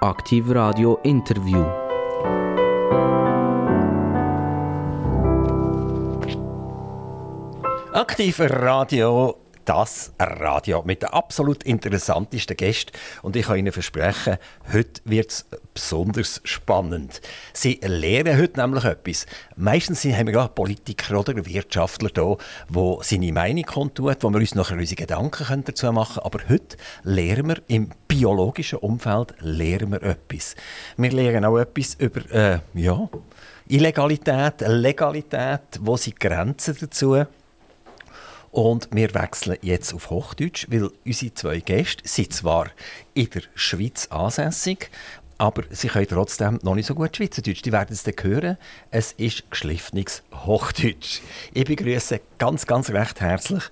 [0.00, 1.58] Aktiv Radio Interview.
[7.92, 12.92] Aktiv Radio das Radio mit den absolut interessantesten Gästen.
[13.20, 14.38] Und ich kann Ihnen versprechen,
[14.72, 17.20] heute wird es besonders spannend.
[17.52, 19.26] Sie lernen heute nämlich etwas.
[19.56, 22.36] Meistens haben wir gerade Politiker oder Wirtschaftler da,
[22.68, 26.24] wo seine Meinung kundtut, wo wir uns nachher unsere Gedanken dazu machen können.
[26.24, 30.56] Aber heute lernen wir im biologischen Umfeld lernen wir etwas.
[30.96, 33.06] Wir lernen auch etwas über äh, ja,
[33.68, 37.26] Illegalität, Legalität, wo sind Grenzen dazu
[38.50, 42.68] und wir wechseln jetzt auf Hochdeutsch, weil unsere zwei Gäste sind zwar
[43.14, 44.90] in der Schweiz ansässig,
[45.38, 47.62] aber sie können trotzdem noch nicht so gut Schweizerdeutsch.
[47.62, 48.58] Die werden es dann hören.
[48.90, 51.20] Es ist geschliffenes Hochdeutsch.
[51.54, 53.62] Ich begrüße ganz, ganz recht herzlich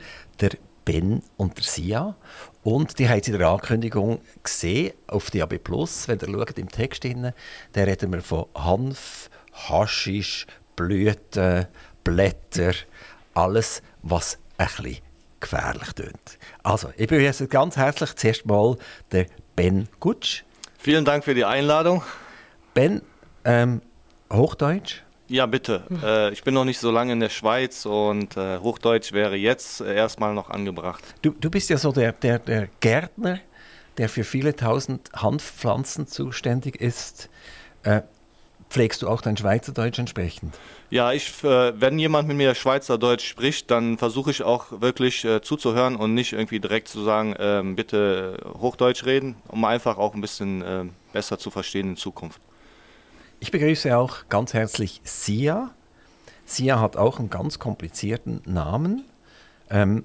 [0.41, 0.51] der
[0.85, 2.17] Ben und der Sia.
[2.63, 5.59] Und die haben sie in der Ankündigung gesehen auf DAB+.
[6.07, 7.33] Wenn ihr schaut im Text, drin,
[7.73, 10.47] da reden wir von Hanf, Haschisch,
[10.77, 11.67] Blüten,
[12.05, 12.75] Blätter,
[13.35, 14.99] alles, was ein bisschen
[15.41, 16.39] gefährlich tönt.
[16.63, 18.77] Also, ich begrüße ganz herzlich zuerst mal
[19.13, 20.45] den Ben Gutsch.
[20.79, 22.03] Vielen Dank für die Einladung.
[22.75, 23.03] Ben,
[23.45, 23.83] ähm,
[24.33, 25.03] Hochdeutsch?
[25.29, 25.83] Ja, bitte.
[26.03, 29.81] Äh, ich bin noch nicht so lange in der Schweiz und äh, Hochdeutsch wäre jetzt
[29.81, 31.03] äh, erstmal noch angebracht.
[31.23, 33.41] Du, du bist ja so der, der, der Gärtner,
[33.99, 37.29] der für viele tausend Hanfpflanzen zuständig ist.
[38.77, 40.55] Pflegst du auch dein Schweizerdeutsch entsprechend?
[40.91, 45.41] Ja, ich, äh, wenn jemand mit mir Schweizerdeutsch spricht, dann versuche ich auch wirklich äh,
[45.41, 50.21] zuzuhören und nicht irgendwie direkt zu sagen, äh, bitte Hochdeutsch reden, um einfach auch ein
[50.21, 52.39] bisschen äh, besser zu verstehen in Zukunft.
[53.41, 55.71] Ich begrüße auch ganz herzlich Sia.
[56.45, 59.07] Sia hat auch einen ganz komplizierten Namen.
[59.71, 60.05] Ähm,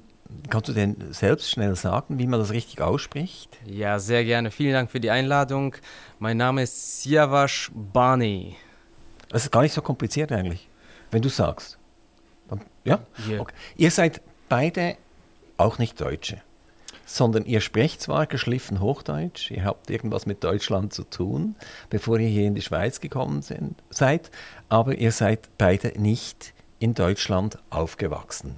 [0.50, 3.58] Kannst du denn selbst schnell sagen, wie man das richtig ausspricht?
[3.66, 4.52] Ja, sehr gerne.
[4.52, 5.76] Vielen Dank für die Einladung.
[6.20, 8.58] Mein Name ist Siavash Bani.
[9.30, 10.68] Das ist gar nicht so kompliziert eigentlich,
[11.10, 11.78] wenn du sagst.
[12.50, 13.00] Dann, ja?
[13.28, 13.42] Yeah.
[13.42, 13.54] Okay.
[13.78, 14.98] Ihr seid beide
[15.58, 16.42] auch nicht Deutsche,
[17.06, 21.56] sondern ihr sprecht zwar geschliffen Hochdeutsch, ihr habt irgendwas mit Deutschland zu tun,
[21.90, 24.32] bevor ihr hier in die Schweiz gekommen sind, seid,
[24.68, 28.58] aber ihr seid beide nicht in Deutschland aufgewachsen.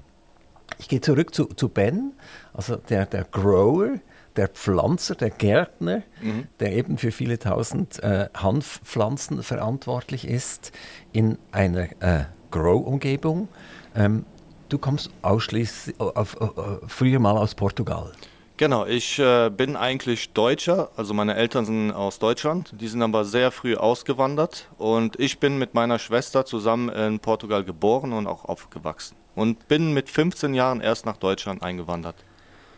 [0.80, 2.14] Ich gehe zurück zu, zu Ben,
[2.54, 4.00] also der, der Grower,
[4.36, 6.48] der Pflanzer, der Gärtner, mhm.
[6.60, 10.72] der eben für viele tausend äh, Hanfpflanzen verantwortlich ist
[11.12, 13.48] in einer äh, Grow-Umgebung.
[13.96, 14.26] Ähm,
[14.70, 18.12] du kommst ausschließlich auf, auf, auf, früher mal aus Portugal.
[18.58, 23.26] Genau, ich äh, bin eigentlich Deutscher, also meine Eltern sind aus Deutschland, die sind aber
[23.26, 28.46] sehr früh ausgewandert und ich bin mit meiner Schwester zusammen in Portugal geboren und auch
[28.46, 32.16] aufgewachsen und bin mit 15 Jahren erst nach Deutschland eingewandert.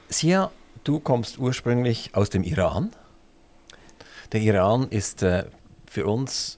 [0.10, 0.52] Sia,
[0.84, 2.92] du kommst ursprünglich aus dem Iran.
[4.32, 5.46] Der Iran ist äh,
[5.86, 6.58] für uns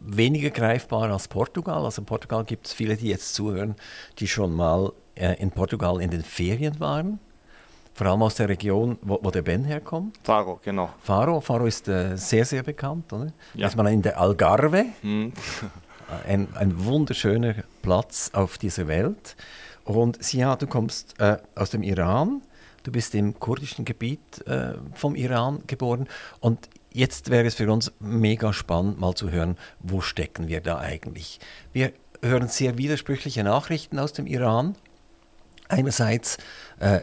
[0.00, 1.84] weniger greifbar als Portugal.
[1.84, 3.76] Also in Portugal gibt es viele, die jetzt zuhören,
[4.18, 7.18] die schon mal äh, in Portugal in den Ferien waren.
[7.94, 10.18] Vor allem aus der Region, wo, wo der Ben herkommt.
[10.22, 10.90] Faro, genau.
[11.02, 13.12] Faro, Faro ist äh, sehr, sehr bekannt.
[13.12, 13.32] Oder?
[13.54, 13.66] Ja.
[13.66, 14.86] Ist man in der Algarve.
[15.02, 15.32] Hm.
[16.26, 19.36] ein, ein wunderschöner Platz auf dieser Welt.
[19.84, 22.42] Und Sia, du kommst äh, aus dem Iran,
[22.82, 26.08] du bist im kurdischen Gebiet äh, vom Iran geboren
[26.40, 30.78] und jetzt wäre es für uns mega spannend, mal zu hören, wo stecken wir da
[30.78, 31.40] eigentlich.
[31.72, 34.76] Wir hören sehr widersprüchliche Nachrichten aus dem Iran.
[35.68, 36.38] Einerseits
[36.78, 37.00] äh,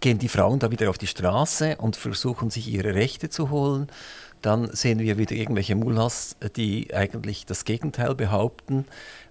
[0.00, 3.88] gehen die Frauen da wieder auf die Straße und versuchen sich ihre Rechte zu holen.
[4.42, 8.84] Dann sehen wir wieder irgendwelche Mullahs, die eigentlich das Gegenteil behaupten.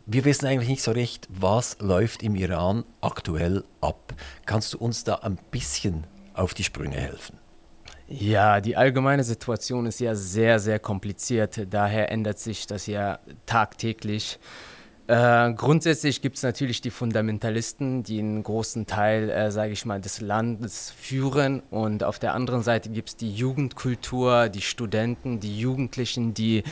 [0.06, 4.14] Wir wissen eigentlich nicht so recht, was läuft im Iran aktuell ab.
[4.46, 7.38] Kannst du uns da ein bisschen auf die Sprünge helfen?
[8.08, 11.68] Ja, die allgemeine Situation ist ja sehr, sehr kompliziert.
[11.70, 14.40] Daher ändert sich das ja tagtäglich.
[15.06, 20.00] Äh, grundsätzlich gibt es natürlich die Fundamentalisten, die einen großen Teil, äh, sage ich mal,
[20.00, 21.62] des Landes führen.
[21.72, 26.64] Und auf der anderen Seite gibt es die Jugendkultur, die Studenten, die Jugendlichen, die,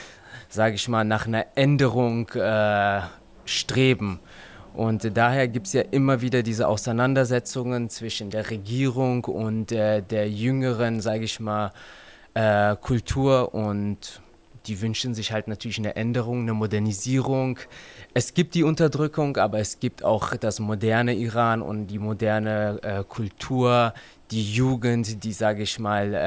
[0.48, 3.02] sage ich mal, nach einer Änderung äh,
[3.44, 4.22] streben.
[4.74, 10.30] Und daher gibt es ja immer wieder diese Auseinandersetzungen zwischen der Regierung und äh, der
[10.30, 11.74] jüngeren, sage ich mal,
[12.34, 14.22] äh, Kultur und
[14.68, 17.58] die wünschen sich halt natürlich eine Änderung, eine Modernisierung.
[18.14, 23.04] Es gibt die Unterdrückung, aber es gibt auch das moderne Iran und die moderne äh,
[23.06, 23.94] Kultur,
[24.32, 26.18] die Jugend, die, sage ich mal, äh,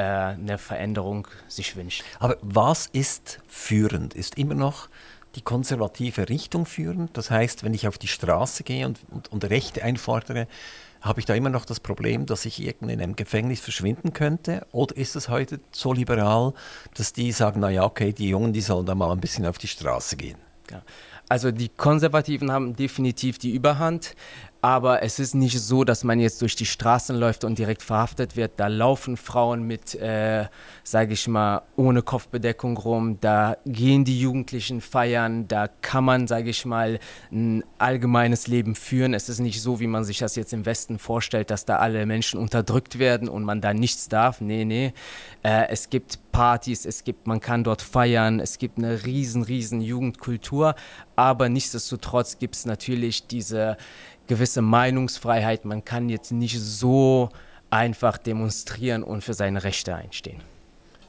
[0.40, 2.02] eine Veränderung sich wünscht.
[2.20, 4.14] Aber was ist führend?
[4.14, 4.88] Ist immer noch
[5.34, 7.19] die konservative Richtung führend?
[7.19, 10.46] Das heißt, wenn ich auf die Straße gehe und, und, und Rechte einfordere,
[11.02, 14.66] habe ich da immer noch das Problem, dass ich irgendwie in einem Gefängnis verschwinden könnte?
[14.72, 16.54] Oder ist es heute so liberal,
[16.94, 19.69] dass die sagen, naja, okay, die Jungen, die sollen da mal ein bisschen auf die
[19.69, 20.38] Straße gehen?
[20.70, 20.82] Ja.
[21.29, 24.15] Also die Konservativen haben definitiv die Überhand.
[24.64, 28.34] Aber es ist nicht so, dass man jetzt durch die Straßen läuft und direkt verhaftet
[28.34, 28.52] wird.
[28.56, 30.46] Da laufen Frauen mit, äh,
[30.82, 33.19] sage ich mal, ohne Kopfbedeckung rum.
[33.20, 35.46] Da gehen die Jugendlichen feiern.
[35.49, 36.99] Da kann man, sage ich mal,
[37.31, 39.12] ein allgemeines Leben führen.
[39.12, 42.06] Es ist nicht so, wie man sich das jetzt im Westen vorstellt, dass da alle
[42.06, 44.40] Menschen unterdrückt werden und man da nichts darf.
[44.40, 44.94] Nee, nee.
[45.43, 48.40] Äh, es gibt Partys, es gibt, man kann dort feiern.
[48.40, 50.75] Es gibt eine riesen, riesen Jugendkultur.
[51.16, 53.76] Aber nichtsdestotrotz gibt es natürlich diese
[54.26, 55.65] gewisse Meinungsfreiheit.
[55.65, 57.31] Man kann jetzt nicht so
[57.71, 60.41] einfach demonstrieren und für seine Rechte einstehen.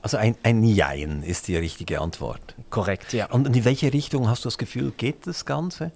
[0.01, 2.55] Also ein, ein Jein ist die richtige Antwort.
[2.69, 3.25] Korrekt, ja.
[3.27, 5.91] Und in welche Richtung hast du das Gefühl, geht das Ganze?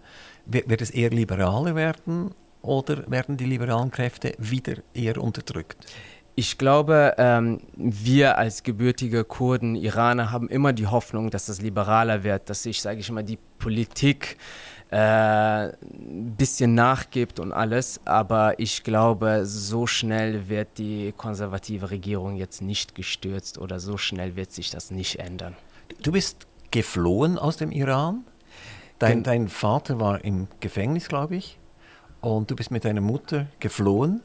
[0.45, 2.31] Wird es eher liberaler werden
[2.63, 5.86] oder werden die liberalen Kräfte wieder eher unterdrückt?
[6.33, 12.24] Ich glaube, ähm, wir als gebürtige Kurden, Iraner, haben immer die Hoffnung, dass es liberaler
[12.24, 14.38] wird, dass sich, sage ich mal, die Politik
[14.91, 15.74] ein äh,
[16.38, 18.01] bisschen nachgibt und alles.
[18.06, 24.36] Aber ich glaube, so schnell wird die konservative Regierung jetzt nicht gestürzt oder so schnell
[24.36, 25.56] wird sich das nicht ändern.
[26.01, 28.25] Du bist geflohen aus dem Iran.
[28.97, 31.57] Dein, dein Vater war im Gefängnis, glaube ich.
[32.21, 34.21] Und du bist mit deiner Mutter geflohen.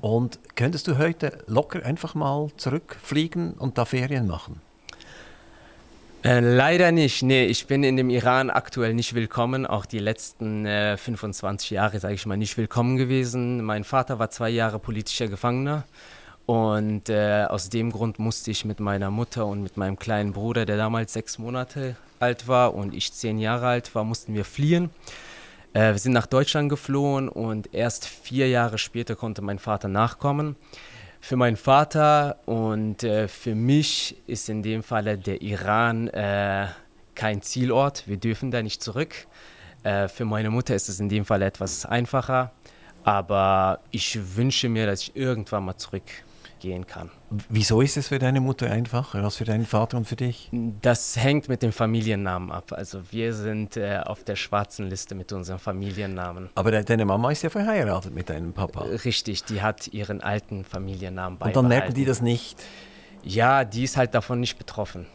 [0.00, 4.60] Und könntest du heute locker einfach mal zurückfliegen und da Ferien machen?
[6.24, 7.24] Äh, leider nicht.
[7.24, 9.66] Nee, ich bin in dem Iran aktuell nicht willkommen.
[9.66, 13.64] Auch die letzten äh, 25 Jahre, sage ich mal, nicht willkommen gewesen.
[13.64, 15.84] Mein Vater war zwei Jahre politischer Gefangener.
[16.46, 20.64] Und äh, aus dem Grund musste ich mit meiner Mutter und mit meinem kleinen Bruder,
[20.64, 24.90] der damals sechs Monate alt war und ich zehn Jahre alt war, mussten wir fliehen.
[25.72, 30.54] Äh, wir sind nach Deutschland geflohen und erst vier Jahre später konnte mein Vater nachkommen.
[31.24, 36.66] Für meinen Vater und äh, für mich ist in dem Falle der Iran äh,
[37.14, 38.08] kein Zielort.
[38.08, 39.14] Wir dürfen da nicht zurück.
[39.84, 42.50] Äh, für meine Mutter ist es in dem Fall etwas einfacher.
[43.04, 46.02] Aber ich wünsche mir, dass ich irgendwann mal zurück
[46.62, 47.10] gehen kann.
[47.48, 50.48] Wieso ist es für deine Mutter einfacher als für deinen Vater und für dich?
[50.80, 52.72] Das hängt mit dem Familiennamen ab.
[52.72, 56.50] Also wir sind äh, auf der schwarzen Liste mit unserem Familiennamen.
[56.54, 58.82] Aber de deine Mama ist ja verheiratet mit deinem Papa.
[59.04, 61.58] Richtig, die hat ihren alten Familiennamen beibehalten.
[61.58, 62.62] Und dann merken die das nicht?
[63.24, 65.06] Ja, die ist halt davon nicht betroffen.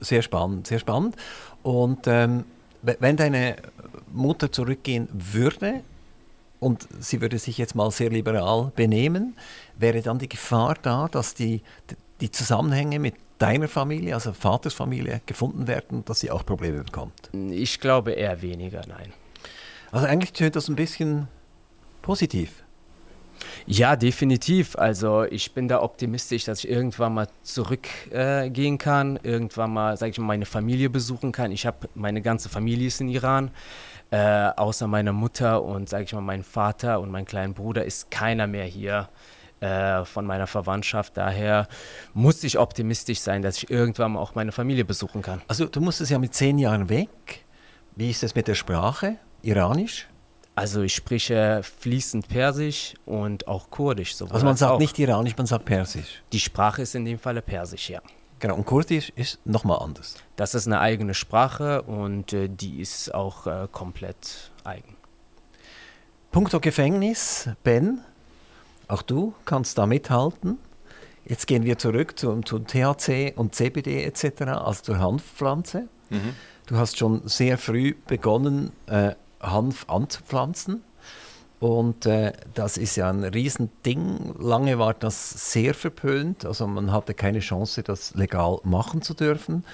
[0.00, 1.16] Sehr spannend, sehr spannend.
[1.62, 2.44] Und ähm,
[2.80, 3.56] wenn deine
[4.10, 5.82] Mutter zurückgehen würde,
[6.62, 9.36] und sie würde sich jetzt mal sehr liberal benehmen,
[9.76, 11.60] wäre dann die Gefahr da, dass die,
[12.20, 17.30] die Zusammenhänge mit deiner Familie, also Vatersfamilie, gefunden werden, dass sie auch Probleme bekommt?
[17.32, 19.12] Ich glaube eher weniger, nein.
[19.90, 21.26] Also eigentlich tönt das ein bisschen
[22.00, 22.62] positiv.
[23.66, 24.76] Ja, definitiv.
[24.76, 30.12] Also ich bin da optimistisch, dass ich irgendwann mal zurückgehen äh, kann, irgendwann mal, sage
[30.12, 31.50] ich mal, meine Familie besuchen kann.
[31.50, 33.50] Ich habe meine ganze Familie ist in Iran.
[34.12, 38.10] Äh, außer meiner Mutter und, sage ich mal, mein Vater und mein kleinen Bruder ist
[38.10, 39.08] keiner mehr hier
[39.60, 41.16] äh, von meiner Verwandtschaft.
[41.16, 41.66] Daher
[42.12, 45.40] muss ich optimistisch sein, dass ich irgendwann mal auch meine Familie besuchen kann.
[45.48, 47.08] Also du musstest ja mit zehn Jahren weg.
[47.96, 49.16] Wie ist es mit der Sprache?
[49.40, 50.08] Iranisch?
[50.54, 54.12] Also ich spreche fließend Persisch und auch Kurdisch.
[54.20, 54.78] Also man sagt auch.
[54.78, 56.22] nicht Iranisch, man sagt Persisch.
[56.32, 58.02] Die Sprache ist in dem Falle Persisch, ja.
[58.42, 60.16] Genau, und Kurdisch ist nochmal anders.
[60.34, 64.96] Das ist eine eigene Sprache und äh, die ist auch äh, komplett eigen.
[66.32, 68.00] Punkto Gefängnis, Ben,
[68.88, 70.58] auch du kannst da mithalten.
[71.24, 75.86] Jetzt gehen wir zurück zum, zum THC und CBD etc., also zur Hanfpflanze.
[76.10, 76.34] Mhm.
[76.66, 80.82] Du hast schon sehr früh begonnen, äh, Hanf anzupflanzen.
[81.62, 84.34] Und äh, das ist ja ein Riesending.
[84.36, 86.44] Lange war das sehr verpönt.
[86.44, 89.64] Also man hatte keine Chance, das legal machen zu dürfen.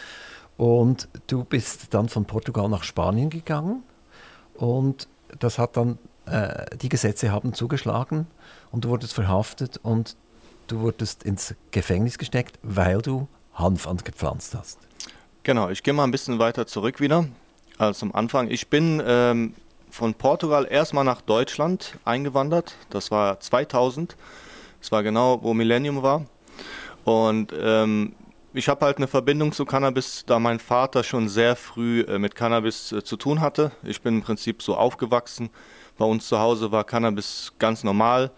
[0.59, 3.85] Und du bist dann von Portugal nach Spanien gegangen.
[4.53, 8.27] Und das hat dann, äh, die Gesetze haben zugeschlagen
[8.71, 10.15] und du wurdest verhaftet und
[10.67, 14.79] du wurdest ins Gefängnis gesteckt, weil du Hanf angepflanzt hast.
[15.43, 17.25] Genau, ich gehe mal ein bisschen weiter zurück wieder
[17.79, 18.51] als am Anfang.
[18.51, 19.55] Ich bin ähm,
[19.91, 22.77] von Portugal erstmal nach Deutschland eingewandert.
[22.91, 24.17] Das war 2000.
[24.81, 26.25] Das war genau, wo Millennium war.
[27.05, 28.15] Und ähm,
[28.55, 32.35] ich habe halt eine Verbindung zu Cannabis, da mein Vater schon sehr früh äh, mit
[32.35, 33.73] Cannabis äh, zu tun hatte.
[33.83, 35.51] Ich bin im Prinzip so aufgewachsen.
[35.97, 38.31] Bei uns zu Hause war Cannabis ganz normal.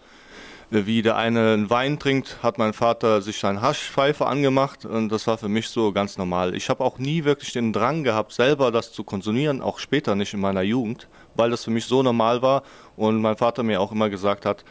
[0.69, 5.27] wie der eine einen Wein trinkt, hat mein Vater sich eine Haschpfeife angemacht und das
[5.27, 6.55] war für mich so ganz normal.
[6.55, 10.33] Ich habe auch nie wirklich den Drang gehabt, selber das zu konsumieren, auch später nicht
[10.33, 12.63] in meiner Jugend, weil das für mich so normal war
[12.95, 14.63] und mein Vater mir auch immer gesagt hat,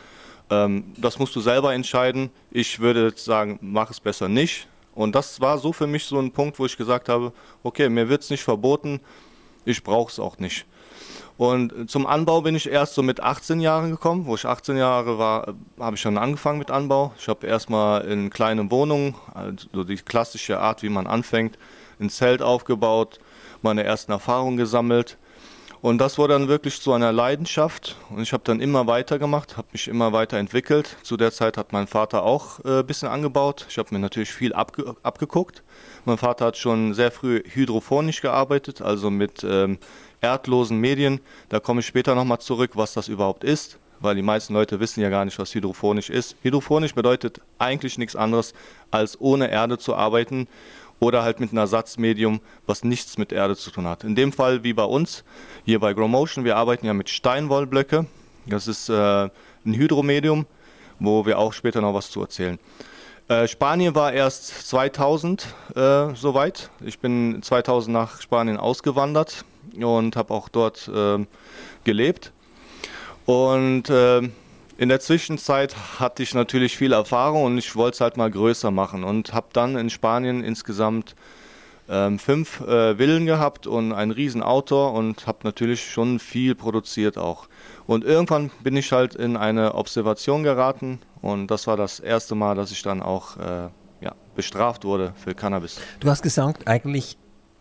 [0.51, 2.31] ähm, das musst du selber entscheiden.
[2.51, 4.69] Ich würde jetzt sagen, mach es besser nicht.
[4.95, 8.09] Und das war so für mich so ein Punkt, wo ich gesagt habe, okay, mir
[8.09, 9.01] wird es nicht verboten,
[9.65, 10.67] ich brauche es auch nicht.
[11.41, 14.27] Und zum Anbau bin ich erst so mit 18 Jahren gekommen.
[14.27, 17.15] Wo ich 18 Jahre war, habe ich schon angefangen mit Anbau.
[17.19, 21.57] Ich habe erstmal in kleinen Wohnungen, also die klassische Art, wie man anfängt,
[21.99, 23.21] ein Zelt aufgebaut,
[23.63, 25.17] meine ersten Erfahrungen gesammelt.
[25.83, 29.69] Und das wurde dann wirklich zu einer Leidenschaft und ich habe dann immer weitergemacht, habe
[29.73, 30.97] mich immer weiterentwickelt.
[31.03, 33.65] Zu der Zeit hat mein Vater auch äh, ein bisschen angebaut.
[33.71, 35.63] Ich habe mir natürlich viel abge abgeguckt.
[36.05, 39.79] Mein Vater hat schon sehr früh hydrophonisch gearbeitet, also mit ähm,
[40.21, 41.21] erdlosen Medien.
[41.49, 45.01] Da komme ich später nochmal zurück, was das überhaupt ist, weil die meisten Leute wissen
[45.01, 46.37] ja gar nicht, was hydrophonisch ist.
[46.43, 48.53] Hydrophonisch bedeutet eigentlich nichts anderes,
[48.91, 50.47] als ohne Erde zu arbeiten
[51.01, 54.05] oder halt mit einem Ersatzmedium, was nichts mit Erde zu tun hat.
[54.05, 55.25] In dem Fall wie bei uns,
[55.65, 58.07] hier bei Growmotion, wir arbeiten ja mit Steinwollblöcke.
[58.47, 59.31] Das ist äh, ein
[59.65, 60.47] Hydromedium,
[60.99, 62.59] wo wir auch später noch was zu erzählen.
[63.29, 66.71] Äh, Spanien war erst 2000 äh, soweit.
[66.85, 69.45] Ich bin 2000 nach Spanien ausgewandert
[69.81, 71.25] und habe auch dort äh,
[71.85, 72.33] gelebt.
[73.27, 74.29] Und äh,
[74.81, 78.71] in der Zwischenzeit hatte ich natürlich viel Erfahrung und ich wollte es halt mal größer
[78.71, 81.15] machen und habe dann in Spanien insgesamt
[81.87, 87.47] ähm, fünf äh, Villen gehabt und ein Riesenauto und habe natürlich schon viel produziert auch.
[87.87, 92.55] Und irgendwann bin ich halt in eine Observation geraten und das war das erste Mal,
[92.55, 93.69] dass ich dann auch äh,
[94.01, 95.79] ja, bestraft wurde für Cannabis.
[96.01, 97.19] Du hast gesagt, eigentlich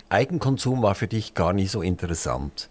[0.07, 2.69] Eigenkonsum war für dich gar nicht so interessant.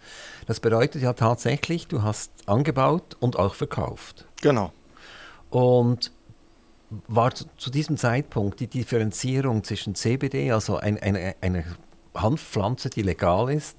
[0.49, 4.25] Das bedeutet ja tatsächlich, du hast angebaut und auch verkauft.
[4.41, 4.73] Genau.
[5.51, 6.11] Und
[7.07, 11.65] war zu, diesem Zeitpunkt die Differenzierung zwischen CBD, also ein, eine, eine
[12.15, 13.77] Hanfpflanze, die legal ist,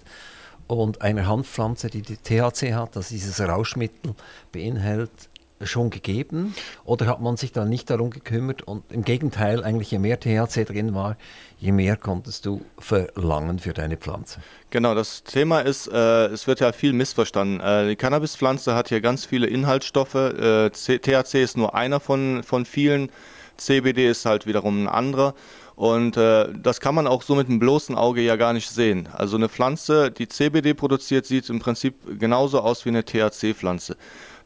[0.68, 4.14] und einer Hanfpflanze, die, die THC hat, also dieses Rauschmittel
[4.52, 5.28] beinhält,
[5.62, 6.54] schon gegeben?
[6.84, 8.62] Oder hat man sich da nicht darum gekümmert?
[8.62, 11.16] Und im Gegenteil, eigentlich je mehr THC drin war,
[11.58, 14.40] je mehr konntest du verlangen für deine Pflanze.
[14.70, 17.60] Genau, das Thema ist, äh, es wird ja viel missverstanden.
[17.60, 20.14] Äh, die Cannabispflanze hat hier ganz viele Inhaltsstoffe.
[20.14, 23.10] Äh, THC ist nur einer von, von vielen.
[23.56, 25.34] CBD ist halt wiederum ein anderer.
[25.76, 29.08] Und äh, das kann man auch so mit dem bloßen Auge ja gar nicht sehen.
[29.14, 33.96] Also eine Pflanze, die CBD produziert, sieht im Prinzip genauso aus wie eine THC-Pflanze.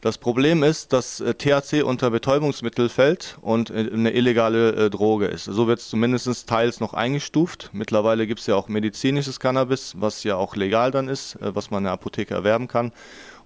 [0.05, 5.25] Das Problem ist, dass äh, THC unter Betäubungsmittel fällt und äh, eine illegale äh, Droge
[5.25, 5.45] ist.
[5.45, 7.71] So wird es zumindest teils noch eingestuft.
[7.73, 11.79] Mittlerweile gibt es ja auch medizinisches Cannabis, was ja auch legal dann ist, was man
[11.79, 12.91] in der Apotheke erwerben kann.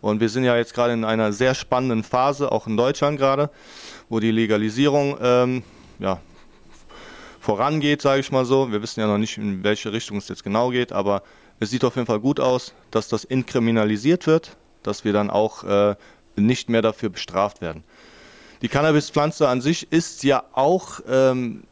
[0.02, 3.52] Und wir sind ja jetzt gerade in einer sehr spannenden Phase, auch in Deutschland gerade,
[4.10, 5.64] wo die Legalisierung ähm,
[6.00, 6.20] ja,
[7.40, 8.70] vorangeht, sage ich mal so.
[8.70, 11.24] Wir wissen ja noch nicht, in welche Richtung es jetzt genau geht, aber
[11.62, 15.64] es sieht auf jeden Fall gut aus, dass das inkriminalisiert wird, dass wir dann auch
[15.64, 15.96] äh,
[16.40, 17.84] nicht mehr dafür bestraft werden.
[18.62, 21.64] Die Cannabispflanze an sich ist ja auch ähm,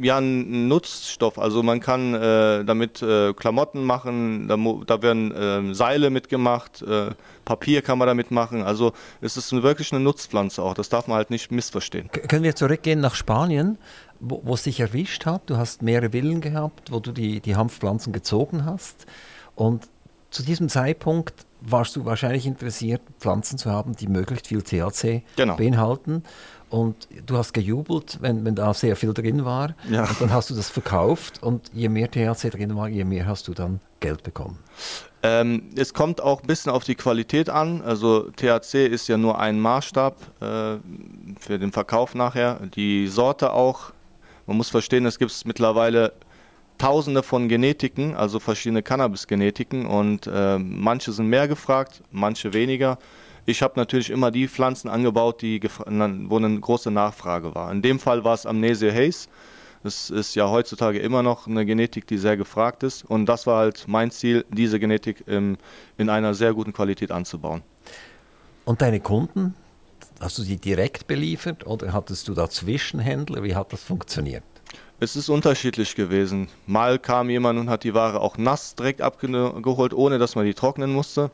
[0.00, 1.38] ja ein Nutzstoff.
[1.38, 7.10] Also man kann äh, damit äh, Klamotten machen, da, da werden äh, Seile mitgemacht, äh,
[7.44, 8.62] Papier kann man damit machen.
[8.62, 10.74] Also es ist wirklich eine Nutzpflanze auch.
[10.74, 12.10] Das darf man halt nicht missverstehen.
[12.10, 13.78] Können wir zurückgehen nach Spanien,
[14.20, 15.42] wo, wo es dich erwischt hat?
[15.46, 19.06] Du hast mehrere Villen gehabt, wo du die, die Hanfpflanzen gezogen hast.
[19.54, 19.88] Und
[20.30, 25.56] zu diesem Zeitpunkt warst du wahrscheinlich interessiert, Pflanzen zu haben, die möglichst viel THC genau.
[25.56, 26.22] beinhalten.
[26.70, 29.74] Und du hast gejubelt, wenn, wenn da sehr viel drin war.
[29.90, 30.04] Ja.
[30.04, 33.48] Und dann hast du das verkauft und je mehr THC drin war, je mehr hast
[33.48, 34.58] du dann Geld bekommen.
[35.22, 37.80] Ähm, es kommt auch ein bisschen auf die Qualität an.
[37.82, 40.44] Also THC ist ja nur ein Maßstab äh,
[41.40, 42.60] für den Verkauf nachher.
[42.74, 43.92] Die Sorte auch.
[44.46, 46.12] Man muss verstehen, es gibt mittlerweile
[46.78, 52.98] tausende von Genetiken, also verschiedene Cannabis-Genetiken und äh, manche sind mehr gefragt, manche weniger.
[53.46, 57.72] Ich habe natürlich immer die Pflanzen angebaut, die wo eine große Nachfrage war.
[57.72, 59.28] In dem Fall war es Amnesia Haze.
[59.82, 63.04] Das ist ja heutzutage immer noch eine Genetik, die sehr gefragt ist.
[63.04, 65.56] Und das war halt mein Ziel, diese Genetik im,
[65.96, 67.62] in einer sehr guten Qualität anzubauen.
[68.64, 69.54] Und deine Kunden,
[70.20, 73.42] hast du sie direkt beliefert oder hattest du da Zwischenhändler?
[73.42, 74.42] Wie hat das funktioniert?
[75.00, 76.48] Es ist unterschiedlich gewesen.
[76.66, 80.54] Mal kam jemand und hat die Ware auch nass direkt abgeholt, ohne dass man die
[80.54, 81.30] trocknen musste.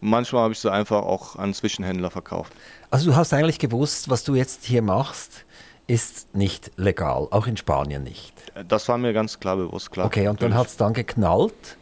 [0.00, 2.52] Und manchmal habe ich sie einfach auch an Zwischenhändler verkauft.
[2.90, 5.44] Also du hast eigentlich gewusst, was du jetzt hier machst,
[5.88, 8.34] ist nicht legal, auch in Spanien nicht.
[8.68, 10.06] Das war mir ganz klar bewusst, klar.
[10.06, 11.76] Okay, und dann hat es dann geknallt.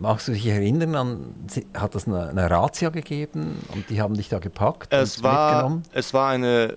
[0.00, 1.34] Magst du dich erinnern an,
[1.74, 4.92] hat es eine, eine Razzia gegeben und die haben dich da gepackt?
[4.92, 6.76] Es war, es war eine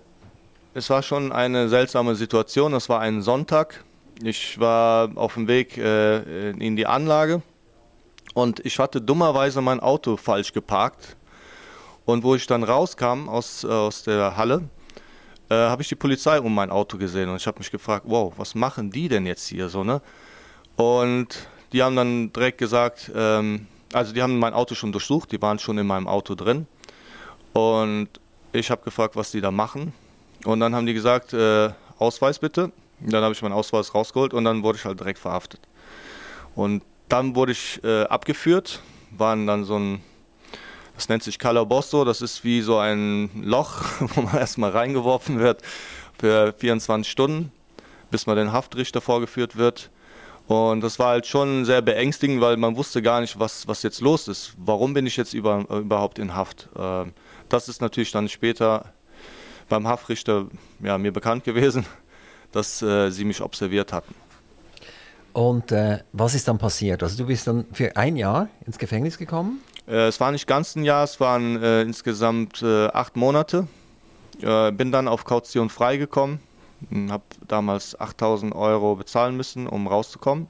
[0.74, 2.74] es war schon eine seltsame Situation.
[2.74, 3.84] Es war ein Sonntag.
[4.24, 7.42] Ich war auf dem Weg äh, in die Anlage
[8.34, 11.18] und ich hatte dummerweise mein Auto falsch geparkt.
[12.06, 14.70] Und wo ich dann rauskam aus, aus der Halle,
[15.50, 18.34] äh, habe ich die Polizei um mein Auto gesehen und ich habe mich gefragt, wow,
[18.38, 20.02] was machen die denn jetzt hier so, ne?
[20.78, 25.42] Und die haben dann direkt gesagt, ähm, also die haben mein Auto schon durchsucht, die
[25.42, 26.68] waren schon in meinem Auto drin.
[27.54, 28.10] Und
[28.54, 29.94] ich habe gefragt, was die da machen.
[30.46, 32.72] Und dann haben die gesagt, äh, Ausweis bitte.
[33.04, 35.60] Und dann habe ich meinen Ausweis rausgeholt und dann wurde ich halt direkt verhaftet.
[36.56, 38.82] Und dann wurde ich äh, abgeführt,
[39.12, 40.02] waren dann so ein,
[40.96, 45.62] das nennt sich Calabosso, das ist wie so ein Loch, wo man erstmal reingeworfen wird
[46.20, 47.52] für 24 Stunden,
[48.12, 49.90] bis man den Haftrichter vorgeführt wird.
[50.48, 54.02] Und das war halt schon sehr beängstigend, weil man wusste gar nicht, was, was jetzt
[54.02, 54.54] los ist.
[54.58, 56.70] Warum bin ich jetzt über, überhaupt in Haft?
[56.78, 57.06] Äh,
[57.50, 58.94] das ist natürlich dann später
[59.72, 60.48] beim Haftrichter
[60.84, 61.86] ja, mir bekannt gewesen,
[62.52, 64.14] dass äh, sie mich observiert hatten.
[65.34, 67.02] Und äh, was ist dann passiert?
[67.04, 69.62] Also du bist dann für ein Jahr ins Gefängnis gekommen?
[69.88, 73.68] Äh, es war nicht ganz ein Jahr, es waren äh, insgesamt äh, acht Monate.
[74.42, 76.40] Äh, bin dann auf Kaution freigekommen,
[77.10, 80.48] habe damals 8000 Euro bezahlen müssen, um rauszukommen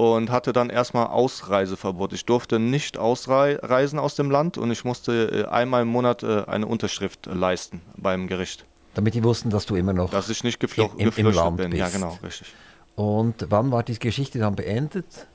[0.00, 2.14] und hatte dann erstmal Ausreiseverbot.
[2.14, 6.66] Ich durfte nicht ausreisen aus dem Land und ich musste äh, einmal im Monat eine
[6.66, 8.64] Unterschrift leisten beim Gericht.
[8.94, 11.70] Damit die wussten, dass du immer noch dass ich nicht geflo im, im Land bin.
[11.70, 11.80] Bist.
[11.80, 12.54] Ja, genau, richtig.
[12.96, 15.26] Und wann war die Geschichte dann beendet?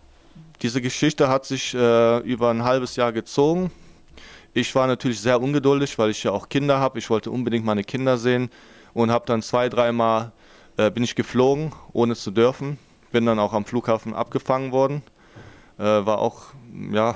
[0.62, 3.72] Diese Geschichte hat sich äh, über ein halbes Jahr gezogen.
[4.54, 6.98] Ich war natürlich sehr ungeduldig, weil ich ja auch Kinder habe.
[6.98, 8.50] Ich wollte unbedingt meine Kinder sehen
[8.94, 10.32] und habe dann zwei, dreimal
[10.78, 12.80] äh, bin ich geflogen, ohne zu dürfen.
[13.16, 15.02] Bin dann auch am Flughafen abgefangen worden.
[15.80, 16.48] Äh, war auch
[16.92, 17.16] ja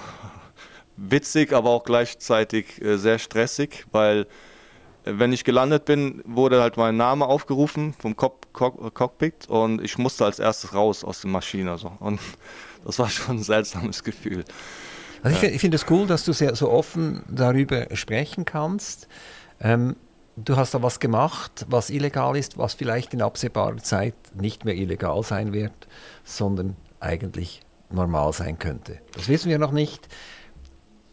[0.96, 4.26] witzig, aber auch gleichzeitig äh, sehr stressig, weil
[5.04, 9.98] wenn ich gelandet bin, wurde halt mein Name aufgerufen vom Cock Cock Cockpit und ich
[9.98, 11.78] musste als erstes raus aus der Maschine.
[11.78, 11.92] So.
[12.00, 12.22] Und
[12.86, 14.46] das war schon ein seltsames Gefühl.
[15.22, 19.10] Also ich, ich finde es cool, dass du sehr, so offen darüber sprechen kannst.
[19.60, 19.98] Ähm,
[20.46, 24.76] du hast da was gemacht, was illegal ist, was vielleicht in absehbarer Zeit nicht mehr
[24.76, 25.88] illegal sein wird,
[26.24, 29.00] sondern eigentlich normal sein könnte.
[29.14, 30.08] Das wissen wir noch nicht.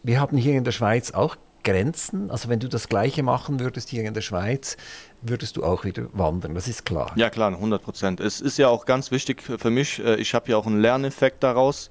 [0.03, 1.35] Wir haben hier in der Schweiz auch
[1.67, 2.31] Grenzen?
[2.31, 4.77] Also wenn du das Gleiche machen würdest hier in der Schweiz,
[5.21, 7.11] würdest du auch wieder wandern, das ist klar.
[7.17, 8.19] Ja klar, 100 Prozent.
[8.21, 11.43] Es ist ja auch ganz wichtig für mich, äh, ich habe ja auch einen Lerneffekt
[11.43, 11.89] daraus.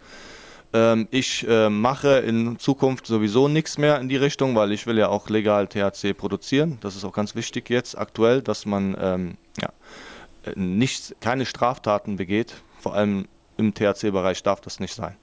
[0.73, 4.99] Ähm, ich äh, mache in Zukunft sowieso nichts mehr in die Richtung, weil ich will
[4.99, 6.79] ja auch legal THC produzieren.
[6.81, 9.69] Das ist auch ganz wichtig jetzt aktuell, dass man ähm, ja,
[10.45, 12.55] äh, nicht, keine Straftaten begeht.
[12.81, 13.27] Vor allem
[13.57, 15.17] im THC-Bereich darf das nicht sein.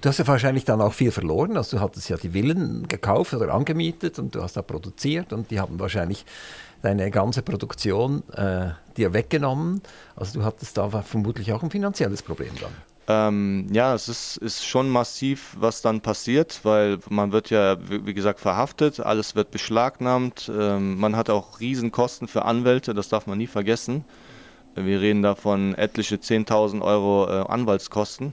[0.00, 1.56] Du hast ja wahrscheinlich dann auch viel verloren.
[1.56, 5.50] Also du hattest ja die Villen gekauft oder angemietet und du hast da produziert und
[5.50, 6.26] die haben wahrscheinlich
[6.82, 9.80] deine ganze Produktion äh, dir weggenommen.
[10.16, 12.72] Also du hattest da vermutlich auch ein finanzielles Problem dann.
[13.12, 18.14] Ähm, ja, es ist, ist schon massiv, was dann passiert, weil man wird ja, wie
[18.14, 23.36] gesagt, verhaftet, alles wird beschlagnahmt, ähm, man hat auch Riesenkosten für Anwälte, das darf man
[23.36, 24.04] nie vergessen.
[24.74, 28.32] Wir reden da von etliche 10.000 Euro äh, Anwaltskosten.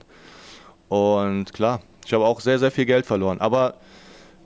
[0.88, 3.40] Und klar, ich habe auch sehr, sehr viel Geld verloren.
[3.40, 3.74] Aber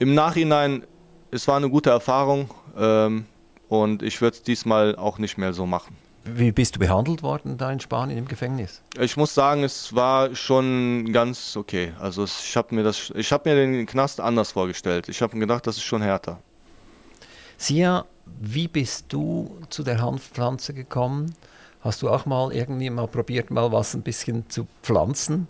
[0.01, 0.85] im Nachhinein,
[1.31, 3.27] es war eine gute Erfahrung ähm,
[3.69, 5.97] und ich würde es diesmal auch nicht mehr so machen.
[6.25, 8.81] Wie bist du behandelt worden da in Spanien im Gefängnis?
[8.99, 11.93] Ich muss sagen, es war schon ganz okay.
[12.01, 15.09] Also ich habe mir das, ich habe mir den Knast anders vorgestellt.
[15.11, 16.39] Ich habe mir gedacht, das ist schon härter.
[17.59, 18.07] Sia,
[18.41, 21.35] wie bist du zu der Hanfpflanze gekommen?
[21.83, 25.47] Hast du auch mal irgendwie mal probiert, mal was ein bisschen zu pflanzen?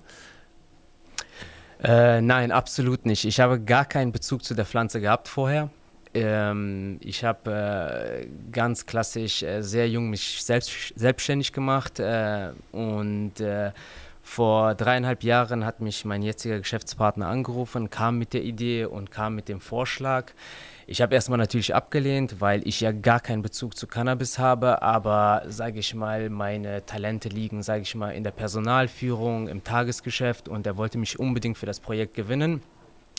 [1.83, 3.25] Äh, nein, absolut nicht.
[3.25, 5.71] Ich habe gar keinen Bezug zu der Pflanze gehabt vorher.
[6.15, 13.41] Ähm, ich habe äh, ganz klassisch äh, sehr jung mich selbst, selbstständig gemacht äh, und
[13.41, 13.73] äh,
[14.23, 19.35] vor dreieinhalb Jahren hat mich mein jetziger Geschäftspartner angerufen, kam mit der Idee und kam
[19.35, 20.33] mit dem Vorschlag.
[20.87, 25.43] Ich habe erstmal natürlich abgelehnt, weil ich ja gar keinen Bezug zu Cannabis habe, aber
[25.49, 30.67] sage ich mal, meine Talente liegen, sage ich mal, in der Personalführung, im Tagesgeschäft und
[30.67, 32.63] er wollte mich unbedingt für das Projekt gewinnen.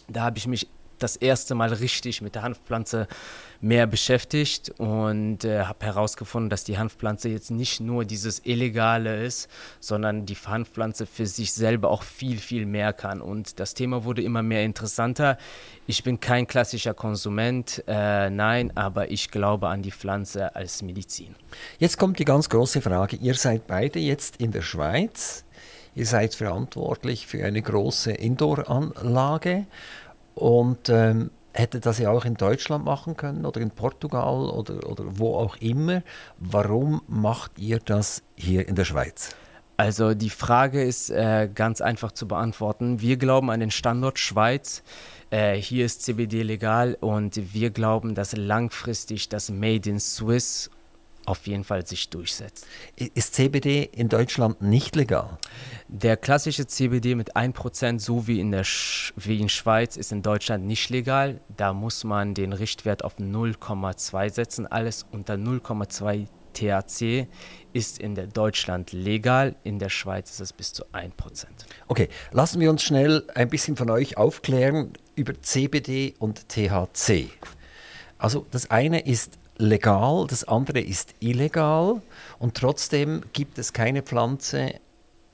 [0.07, 0.67] Da habe ich mich
[0.99, 3.07] das erste Mal richtig mit der Hanfpflanze
[3.61, 9.49] mehr beschäftigt und äh, habe herausgefunden, dass die Hanfpflanze jetzt nicht nur dieses Illegale ist,
[9.79, 13.21] sondern die Hanfpflanze für sich selber auch viel, viel mehr kann.
[13.21, 15.37] Und das Thema wurde immer mehr interessanter.
[15.87, 21.35] Ich bin kein klassischer Konsument, äh, nein, aber ich glaube an die Pflanze als Medizin.
[21.79, 23.15] Jetzt kommt die ganz große Frage.
[23.15, 25.43] Ihr seid beide jetzt in der Schweiz.
[25.95, 29.65] Ihr seid verantwortlich für eine große Indoor-Anlage.
[30.35, 35.05] Und ähm, hätte das ja auch in Deutschland machen können oder in Portugal oder, oder
[35.17, 36.03] wo auch immer.
[36.37, 39.35] Warum macht ihr das hier in der Schweiz?
[39.77, 43.01] Also die Frage ist äh, ganz einfach zu beantworten.
[43.01, 44.83] Wir glauben an den Standort Schweiz.
[45.31, 50.69] Äh, hier ist CBD legal und wir glauben, dass langfristig das Made in Swiss
[51.25, 52.67] auf jeden Fall sich durchsetzt.
[52.95, 55.37] Ist CBD in Deutschland nicht legal?
[55.87, 60.21] Der klassische CBD mit 1%, so wie in, der Sch wie in Schweiz, ist in
[60.21, 61.41] Deutschland nicht legal.
[61.55, 64.67] Da muss man den Richtwert auf 0,2 setzen.
[64.67, 67.27] Alles unter 0,2 THC
[67.73, 71.11] ist in der Deutschland legal, in der Schweiz ist es bis zu 1%.
[71.87, 77.29] Okay, lassen wir uns schnell ein bisschen von euch aufklären über CBD und THC.
[78.17, 82.01] Also das eine ist legal, das andere ist illegal
[82.39, 84.75] und trotzdem gibt es keine Pflanze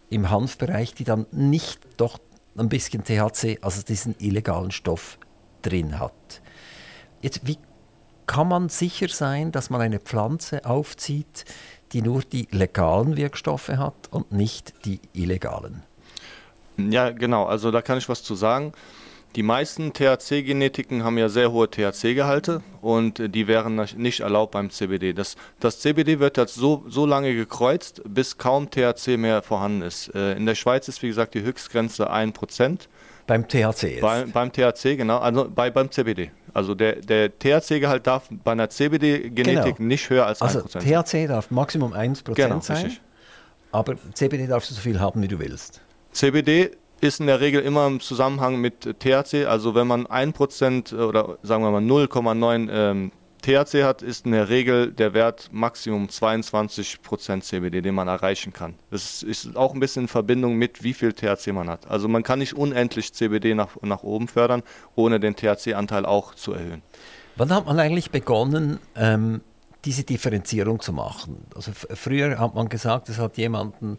[0.10, 2.20] im Hanfbereich, die dann nicht doch
[2.58, 5.18] ein bisschen THC, also diesen illegalen Stoff
[5.62, 6.42] drin hat.
[7.22, 7.58] Jetzt, wie
[8.28, 11.46] kann man sicher sein, dass man eine Pflanze aufzieht,
[11.92, 15.84] die nur die legalen Wirkstoffe hat und nicht die illegalen?
[16.78, 17.46] Ja, genau.
[17.46, 18.74] Also da kann ich was zu sagen.
[19.36, 25.14] Die meisten THC-Genetiken haben ja sehr hohe THC-Gehalte und die wären nicht erlaubt beim CBD.
[25.14, 30.14] Das, das CBD wird jetzt so, so lange gekreuzt, bis kaum THC mehr vorhanden ist.
[30.14, 32.80] Äh, in der Schweiz ist, wie gesagt, die Höchstgrenze 1%.
[33.26, 34.02] Beim THC jetzt?
[34.02, 36.32] Bei, beim THC, genau, also bei, beim CBD.
[36.54, 39.88] Also der, der THC-Gehalt darf bei einer CBD-Genetik genau.
[39.88, 40.94] nicht höher als also 1% sein.
[40.94, 43.02] Also THC darf Maximum 1% genau, sein, richtig.
[43.72, 45.80] aber CBD darfst du so viel haben, wie du willst.
[46.12, 49.46] CBD ist in der Regel immer im Zusammenhang mit THC.
[49.46, 53.12] Also wenn man 1% oder sagen wir mal 0,9 ähm,
[53.42, 58.76] THC hat, ist in der Regel der Wert Maximum 22% CBD, den man erreichen kann.
[58.92, 61.90] Das ist auch ein bisschen in Verbindung mit, wie viel THC man hat.
[61.90, 64.62] Also man kann nicht unendlich CBD nach, nach oben fördern,
[64.96, 66.84] ohne den THC-Anteil auch zu erhöhen.
[67.36, 69.42] Wann hat man eigentlich begonnen, ähm,
[69.86, 71.46] diese Differenzierung zu machen?
[71.56, 73.98] Also früher hat man gesagt, es hat jemanden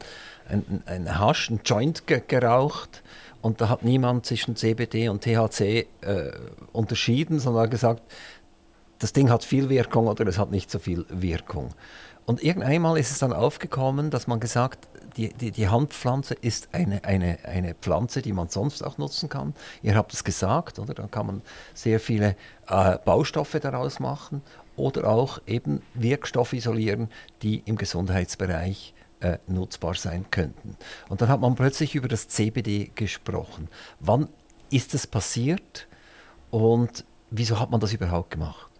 [0.48, 3.02] ein, ein Hasch, ein Joint ge geraucht
[3.40, 5.86] und da hat niemand zwischen CBD und THC äh,
[6.72, 8.02] unterschieden, sondern gesagt,
[9.00, 11.74] das Ding hat viel Wirkung oder es hat nicht so viel Wirkung.
[12.24, 17.04] Und irgendeinmal ist es dann aufgekommen, dass man gesagt die, die, die Handpflanze ist eine,
[17.04, 19.54] eine, eine Pflanze, die man sonst auch nutzen kann.
[19.82, 20.94] Ihr habt es gesagt, oder?
[20.94, 21.42] Dann kann man
[21.74, 22.36] sehr viele
[22.68, 24.42] äh, Baustoffe daraus machen
[24.76, 27.10] oder auch eben Wirkstoffe isolieren,
[27.42, 30.76] die im Gesundheitsbereich äh, nutzbar sein könnten.
[31.08, 33.68] Und dann hat man plötzlich über das CBD gesprochen.
[34.00, 34.28] Wann
[34.70, 35.88] ist es passiert
[36.50, 38.71] und wieso hat man das überhaupt gemacht?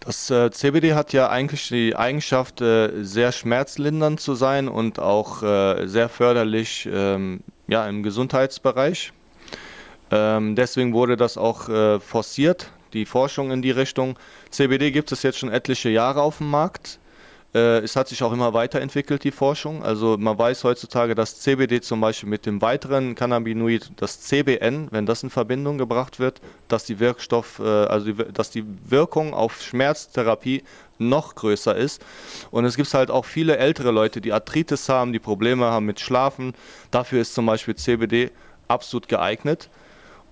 [0.00, 5.42] Das äh, CBD hat ja eigentlich die Eigenschaft, äh, sehr schmerzlindernd zu sein und auch
[5.42, 9.12] äh, sehr förderlich ähm, ja, im Gesundheitsbereich.
[10.10, 14.18] Ähm, deswegen wurde das auch äh, forciert, die Forschung in die Richtung.
[14.50, 16.99] CBD gibt es jetzt schon etliche Jahre auf dem Markt.
[17.54, 19.82] Äh, es hat sich auch immer weiterentwickelt, die Forschung.
[19.82, 25.06] Also man weiß heutzutage, dass CBD zum Beispiel mit dem weiteren Cannabinoid, das CBN, wenn
[25.06, 29.60] das in Verbindung gebracht wird, dass die Wirkstoff, äh, also die, dass die Wirkung auf
[29.62, 30.62] Schmerztherapie
[30.98, 32.02] noch größer ist.
[32.50, 35.98] Und es gibt halt auch viele ältere Leute, die Arthritis haben, die Probleme haben mit
[35.98, 36.54] Schlafen.
[36.90, 38.30] Dafür ist zum Beispiel CBD
[38.68, 39.70] absolut geeignet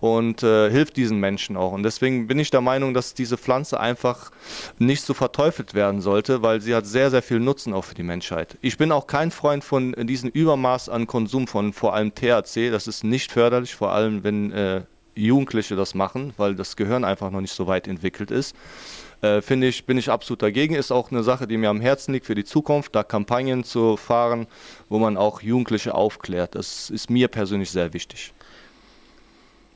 [0.00, 1.72] und äh, hilft diesen Menschen auch.
[1.72, 4.30] Und deswegen bin ich der Meinung, dass diese Pflanze einfach
[4.78, 8.02] nicht so verteufelt werden sollte, weil sie hat sehr, sehr viel Nutzen auch für die
[8.02, 8.56] Menschheit.
[8.60, 12.70] Ich bin auch kein Freund von diesem Übermaß an Konsum von vor allem THC.
[12.70, 14.82] Das ist nicht förderlich, vor allem wenn äh,
[15.14, 18.54] Jugendliche das machen, weil das Gehirn einfach noch nicht so weit entwickelt ist.
[19.20, 20.74] Äh, finde ich, bin ich absolut dagegen.
[20.74, 23.96] Ist auch eine Sache, die mir am Herzen liegt für die Zukunft, da Kampagnen zu
[23.96, 24.46] fahren,
[24.88, 26.54] wo man auch Jugendliche aufklärt.
[26.54, 28.32] Das ist mir persönlich sehr wichtig.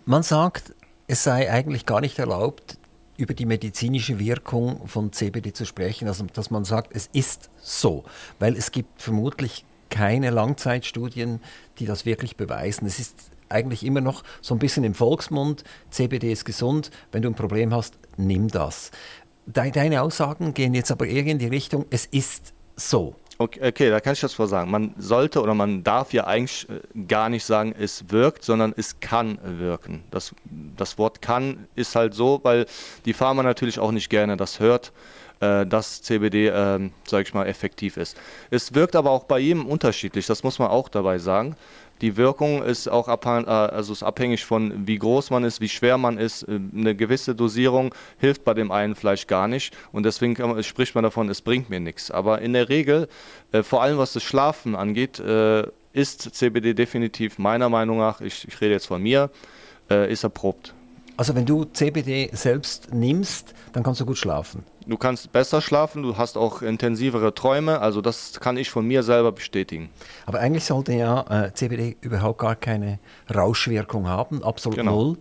[0.05, 0.75] Man sagt,
[1.07, 2.77] es sei eigentlich gar nicht erlaubt,
[3.17, 8.03] über die medizinische Wirkung von CBD zu sprechen, also dass man sagt, es ist so,
[8.41, 11.41] weil es gibt vermutlich keine Langzeitstudien,
[11.79, 12.85] die das wirklich beweisen.
[12.87, 13.15] Es ist
[13.49, 17.73] eigentlich immer noch so ein bisschen im Volksmund, CBD ist gesund, wenn du ein Problem
[17.73, 18.91] hast, nimm das.
[19.47, 23.15] Deine Aussagen gehen jetzt aber eher in die Richtung, es ist so.
[23.43, 24.71] Okay, okay, da kann ich das vorsagen.
[24.71, 29.01] Man sollte oder man darf ja eigentlich äh, gar nicht sagen, es wirkt, sondern es
[29.01, 30.05] kann wirken.
[30.13, 30.33] Das,
[30.77, 32.67] das Wort kann ist halt so, weil
[33.05, 34.93] die Pharma natürlich auch nicht gerne das hört,
[35.41, 38.17] äh, dass CBD, äh, sage ich mal, effektiv ist.
[38.51, 41.57] Es wirkt aber auch bei jedem unterschiedlich, das muss man auch dabei sagen.
[42.03, 45.69] Die Wirkung ist auch abhängig, äh, also ist abhängig von, wie groß man ist, wie
[45.69, 46.43] schwer man ist.
[46.43, 50.97] Äh, eine gewisse Dosierung hilft bei dem einen Fleisch gar nicht und deswegen man, spricht
[50.97, 52.11] man davon, es bringt mir nichts.
[52.11, 53.09] Aber in der Regel,
[53.53, 55.23] äh, vor allem was das Schlafen angeht,
[55.93, 59.31] ist CBD definitiv meiner Meinung nach, ich, ich rede jetzt von mir,
[59.89, 60.75] ist erprobt.
[61.17, 64.65] Also wenn du CBD selbst nimmst, dann kannst du gut schlafen.
[64.87, 69.03] Du kannst besser schlafen, du hast auch intensivere Träume, also das kann ich von mir
[69.03, 69.91] selber bestätigen.
[70.27, 72.99] Aber eigentlich sollte ja äh, CBD überhaupt gar keine
[73.33, 74.97] Rauschwirkung haben, absolut Genau.
[75.05, 75.19] null.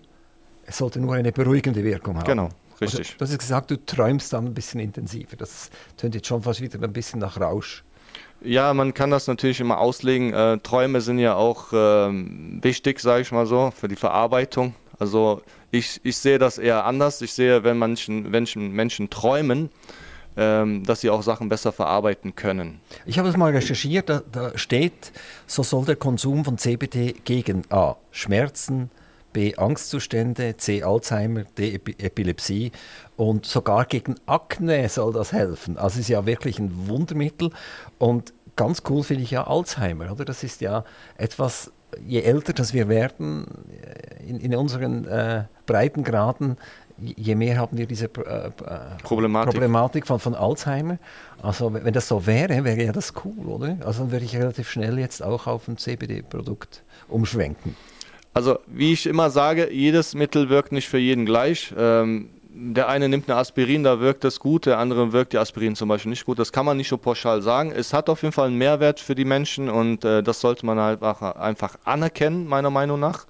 [0.65, 2.25] Es sollte nur eine beruhigende Wirkung haben.
[2.25, 2.99] Genau, richtig.
[2.99, 5.35] Also, du hast gesagt, du träumst dann ein bisschen intensiver.
[5.35, 7.83] Das tönt jetzt schon fast wieder ein bisschen nach Rausch.
[8.43, 10.33] Ja, man kann das natürlich immer auslegen.
[10.33, 14.73] Äh, Träume sind ja auch ähm, wichtig, sage ich mal so, für die Verarbeitung.
[15.01, 17.23] Also ich, ich sehe das eher anders.
[17.23, 19.71] Ich sehe, wenn Menschen, Menschen, Menschen träumen,
[20.37, 22.79] ähm, dass sie auch Sachen besser verarbeiten können.
[23.07, 25.11] Ich habe es mal recherchiert, da, da steht,
[25.47, 27.95] so soll der Konsum von CBD gegen A.
[28.11, 28.91] Schmerzen,
[29.33, 29.55] B.
[29.55, 30.83] Angstzustände, C.
[30.83, 31.73] Alzheimer, D.
[31.73, 32.71] Epi Epilepsie
[33.17, 35.77] und sogar gegen Akne soll das helfen.
[35.77, 37.49] Also es ist ja wirklich ein Wundermittel
[37.97, 40.25] und ganz cool finde ich ja Alzheimer, oder?
[40.25, 40.85] Das ist ja
[41.17, 41.71] etwas,
[42.05, 46.57] je älter das wir werden, äh, in, in unseren äh, Breitengraden,
[46.97, 48.51] je mehr haben wir diese äh, äh,
[49.03, 49.53] Problematik.
[49.53, 50.97] Problematik von, von Alzheimer.
[51.41, 53.77] Also wenn wenn das so wäre, wäre ja das cool, oder?
[53.85, 57.75] Also dann würde ich relativ schnell jetzt auch auf ein CBD-Produkt umschwenken.
[58.33, 61.73] Also wie ich immer sage, jedes Mittel wirkt nicht für jeden gleich.
[61.77, 65.75] Ähm, der eine nimmt eine Aspirin, da wirkt es gut, der andere wirkt die Aspirin
[65.75, 66.37] zum Beispiel nicht gut.
[66.37, 67.71] Das kann man nicht so pauschal sagen.
[67.71, 70.79] Es hat auf jeden Fall einen Mehrwert für die Menschen und äh, das sollte man
[70.79, 73.25] halt einfach, einfach anerkennen, meiner Meinung nach.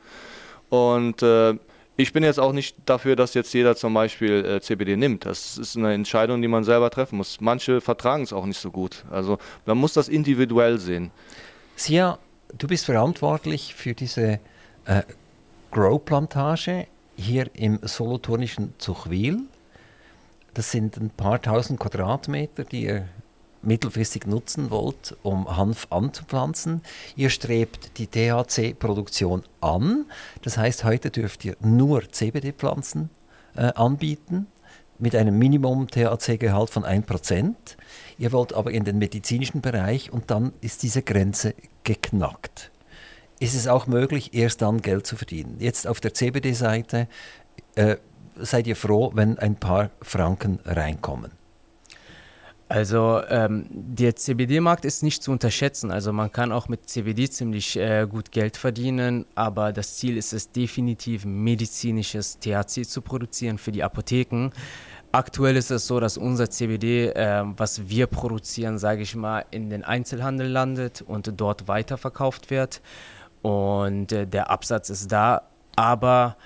[0.69, 1.53] Und äh,
[1.97, 5.25] ich bin jetzt auch nicht dafür, dass jetzt jeder zum Beispiel äh, CBD nimmt.
[5.25, 7.39] Das ist eine Entscheidung, die man selber treffen muss.
[7.41, 9.05] Manche vertragen es auch nicht so gut.
[9.11, 11.11] Also man muss das individuell sehen.
[11.75, 12.17] Sia,
[12.57, 14.39] du bist verantwortlich für diese
[14.85, 15.03] äh,
[15.71, 16.87] Grow-Plantage
[17.21, 19.43] hier im solothurnischen Zuchwil.
[20.53, 23.07] Das sind ein paar tausend Quadratmeter, die ihr
[23.61, 26.81] mittelfristig nutzen wollt, um Hanf anzupflanzen.
[27.15, 30.05] Ihr strebt die THC-Produktion an.
[30.41, 33.09] Das heißt, heute dürft ihr nur CBD-Pflanzen
[33.55, 34.47] äh, anbieten
[34.97, 37.53] mit einem Minimum-THC-Gehalt von 1%.
[38.17, 42.71] Ihr wollt aber in den medizinischen Bereich und dann ist diese Grenze geknackt.
[43.41, 45.55] Ist es auch möglich, erst dann Geld zu verdienen?
[45.57, 47.07] Jetzt auf der CBD-Seite
[47.73, 47.95] äh,
[48.35, 51.31] seid ihr froh, wenn ein paar Franken reinkommen.
[52.69, 55.89] Also ähm, der CBD-Markt ist nicht zu unterschätzen.
[55.89, 60.33] Also man kann auch mit CBD ziemlich äh, gut Geld verdienen, aber das Ziel ist
[60.33, 64.51] es definitiv, medizinisches THC zu produzieren für die Apotheken.
[65.11, 69.71] Aktuell ist es so, dass unser CBD, äh, was wir produzieren, sage ich mal, in
[69.71, 72.81] den Einzelhandel landet und dort weiterverkauft wird.
[73.41, 75.43] Und äh, der Absatz ist da,
[75.75, 76.37] aber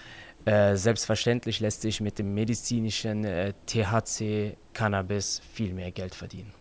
[0.45, 6.53] äh, selbstverständlich lässt sich mit dem medizinischen äh, THC Cannabis viel mehr Geld verdienen.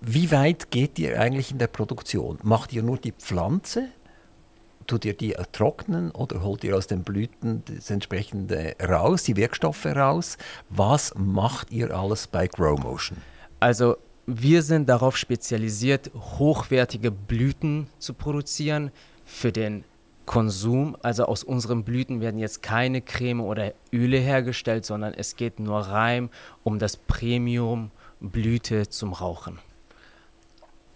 [0.00, 2.38] Wie weit geht ihr eigentlich in der Produktion?
[2.42, 3.88] Macht ihr nur die Pflanze?
[4.86, 9.86] Tut ihr die trocknen oder holt ihr aus den Blüten das entsprechende raus, die Wirkstoffe
[9.86, 10.38] raus?
[10.68, 13.18] Was macht ihr alles bei Grow Motion?
[13.60, 13.96] Also
[14.26, 18.90] wir sind darauf spezialisiert, hochwertige Blüten zu produzieren
[19.28, 19.84] für den
[20.26, 20.96] Konsum.
[21.02, 25.80] Also aus unseren Blüten werden jetzt keine Creme oder Öle hergestellt, sondern es geht nur
[25.80, 26.30] rein
[26.64, 29.58] um das Premium Blüte zum Rauchen.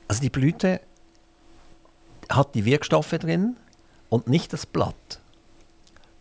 [0.09, 0.81] Also die Blüte
[2.29, 3.57] hat die Wirkstoffe drin
[4.09, 5.21] und nicht das Blatt.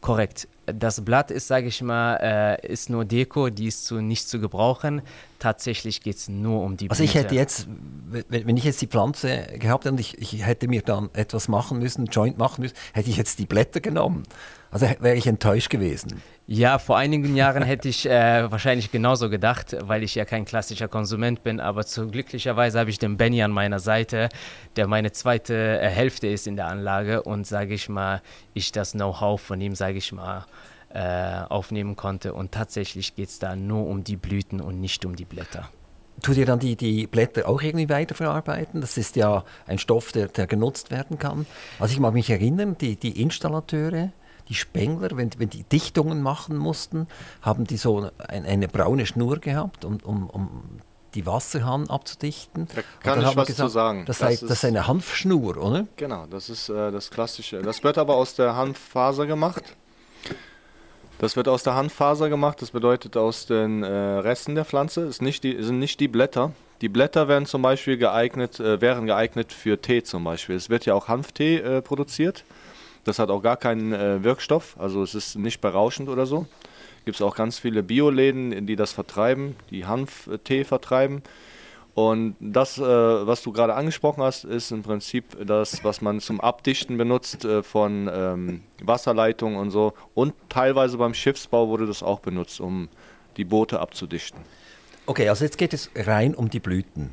[0.02, 0.48] Korrekt.
[0.74, 4.40] Das Blatt ist, sage ich mal, äh, ist nur Deko, die ist zu, nicht zu
[4.40, 5.02] gebrauchen.
[5.40, 7.26] Tatsächlich geht es nur um die Also ich Blüte.
[7.26, 7.68] hätte jetzt,
[8.10, 11.48] wenn wenn ich jetzt die Pflanze gehabt hätte und ich, ich hätte mir dann etwas
[11.48, 14.24] machen müssen, Joint machen müssen, hätte ich jetzt die Blätter genommen.
[14.72, 16.22] Also wäre ich enttäuscht gewesen.
[16.48, 20.88] Ja, vor einigen Jahren hätte ich äh, wahrscheinlich genauso gedacht, weil ich ja kein klassischer
[20.88, 21.60] Konsument bin.
[21.60, 24.30] Aber zu glücklicherweise habe ich den Benny an meiner Seite,
[24.78, 28.22] der meine zweite äh, Hälfte ist in der Anlage und sage ich mal,
[28.54, 30.46] ich das Know-how von ihm, sage ich mal,
[30.94, 32.34] äh, aufnehmen konnte.
[32.34, 35.70] Und tatsächlich geht es da nur um die Blüten und nicht um die Blätter.
[36.22, 38.80] Tut ihr dann die, die Blätter auch irgendwie weiterverarbeiten?
[38.80, 41.46] Das ist ja ein Stoff, der, der genutzt werden kann.
[41.80, 44.12] Also ich mag mich erinnern, die, die Installateure,
[44.52, 47.08] die Spengler, wenn, wenn die Dichtungen machen mussten,
[47.42, 50.50] haben die so ein, eine braune Schnur gehabt, um, um, um
[51.16, 52.68] die Wasserhahn abzudichten.
[52.76, 54.06] Da kann ich was zu sagen.
[54.06, 55.88] Das, Das sei, ist- das ist eine Hanfschnur, oder?
[55.96, 57.62] Genau, das ist äh, das Klassische.
[57.62, 59.64] Das wird aber aus der Hanffaser gemacht.
[61.20, 65.22] Das wird aus der Hanffaser gemacht, das bedeutet aus den äh, Resten der Pflanze, ist
[65.22, 66.52] nicht die, sind nicht die Blätter.
[66.82, 70.56] Die Blätter werden zum Beispiel geeignet, äh, wären geeignet für Tee zum Beispiel.
[70.56, 72.44] Es wird ja auch Hanftee äh, produziert.
[73.04, 76.46] Das hat auch gar keinen äh, Wirkstoff, also es ist nicht berauschend oder so.
[77.06, 81.24] Gibt es auch ganz viele Bioläden, die das vertreiben, die Hanftee vertreiben.
[81.94, 86.40] Und das, äh, was du gerade angesprochen hast, ist im Prinzip das, was man zum
[86.40, 89.94] Abdichten benutzt äh, von ähm, Wasserleitungen und so.
[90.14, 92.88] Und teilweise beim Schiffsbau wurde das auch benutzt, um
[93.36, 94.40] die Boote abzudichten.
[95.06, 97.12] Okay, also jetzt geht es rein um die Blüten.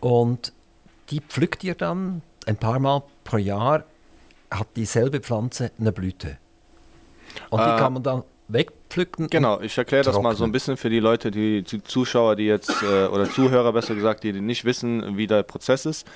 [0.00, 0.52] Und
[1.10, 3.84] die pflückt ihr dann ein paar Mal pro Jahr,
[4.58, 6.38] hat dieselbe Pflanze eine Blüte.
[7.50, 9.28] Und die Äh, kann man dann wegpflücken.
[9.28, 12.46] Genau, ich erkläre das mal so ein bisschen für die Leute, die, die Zuschauer, die
[12.46, 16.06] jetzt, äh, oder Zuhörer besser gesagt, die nicht wissen, wie der Prozess ist.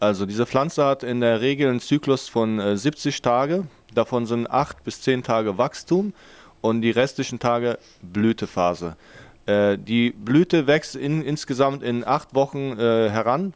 [0.00, 3.66] Also diese Pflanze hat in der Regel einen Zyklus von äh, 70 Tage.
[3.94, 6.12] Davon sind 8 bis 10 Tage Wachstum
[6.60, 8.96] und die restlichen Tage Blütephase.
[9.46, 13.52] Äh, die Blüte wächst in, insgesamt in 8 Wochen äh, heran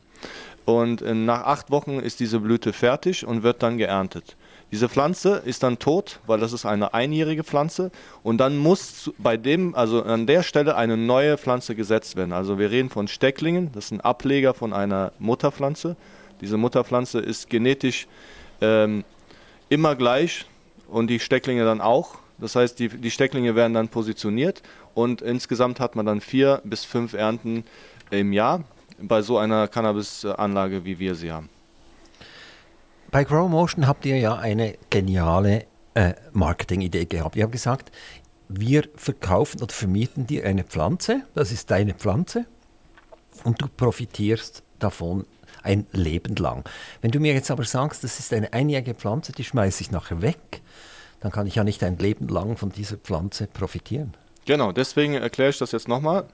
[0.68, 4.36] und äh, nach 8 Wochen ist diese Blüte fertig und wird dann geerntet.
[4.70, 7.90] Diese Pflanze ist dann tot, weil das ist eine einjährige Pflanze
[8.22, 12.34] und dann muss bei dem, also an der Stelle eine neue Pflanze gesetzt werden.
[12.34, 15.96] Also wir reden von Stecklingen, das sind Ableger von einer Mutterpflanze.
[16.42, 18.06] Diese Mutterpflanze ist genetisch
[18.60, 19.04] ähm,
[19.70, 20.44] immer gleich
[20.88, 22.16] und die Stecklinge dann auch.
[22.36, 24.60] Das heißt, die, die Stecklinge werden dann positioniert
[24.92, 27.64] und insgesamt hat man dann vier bis fünf Ernten
[28.10, 28.64] im Jahr
[29.00, 31.48] bei so einer Cannabis-Anlage, wie wir sie haben.
[33.10, 37.36] Bei Grow Motion habt ihr ja eine geniale äh, Marketingidee gehabt.
[37.36, 37.90] Ihr habt gesagt,
[38.48, 42.46] wir verkaufen oder vermieten dir eine Pflanze, das ist deine Pflanze,
[43.44, 45.26] und du profitierst davon
[45.62, 46.64] ein Leben lang.
[47.00, 50.22] Wenn du mir jetzt aber sagst, das ist eine einjährige Pflanze, die schmeiße ich nachher
[50.22, 50.62] weg,
[51.20, 54.14] dann kann ich ja nicht ein Leben lang von dieser Pflanze profitieren.
[54.46, 56.24] Genau, deswegen erkläre ich das jetzt nochmal.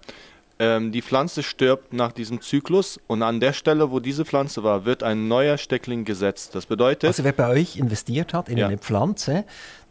[0.58, 4.84] Ähm, die Pflanze stirbt nach diesem Zyklus und an der Stelle, wo diese Pflanze war,
[4.84, 6.54] wird ein neuer Steckling gesetzt.
[6.54, 8.66] Das bedeutet, Also wer bei euch investiert hat in Ja.
[8.68, 9.44] eine Pflanze,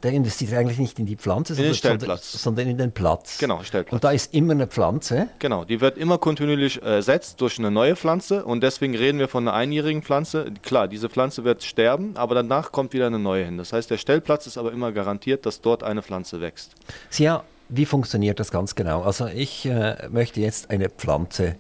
[0.04, 3.38] der investiert eigentlich nicht in die Pflanze, den sondern, sondern, in den Platz.
[3.40, 3.94] Genau, Stellplatz.
[3.94, 5.28] Und da ist immer eine Pflanze.
[5.40, 9.48] genau, die wird immer kontinuierlich ersetzt durch eine neue Pflanze und deswegen reden wir von
[9.48, 10.46] einer einjährigen Pflanze.
[10.62, 13.58] Klar, diese Pflanze wird sterben, aber danach kommt wieder eine neue hin.
[13.58, 16.72] Das heißt, der Stellplatz ist aber immer garantiert, dass dort eine Pflanze wächst.
[17.10, 19.04] Sia, wie funktioniert das ganz genau?
[19.04, 21.56] Also ich äh, möchte jetzt eine Pflanze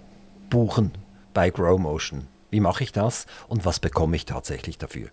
[0.49, 0.91] buchen
[1.33, 2.27] bei Grow Motion.
[2.51, 5.09] Wie mache ich das und was bekomme ich tatsächlich dafür?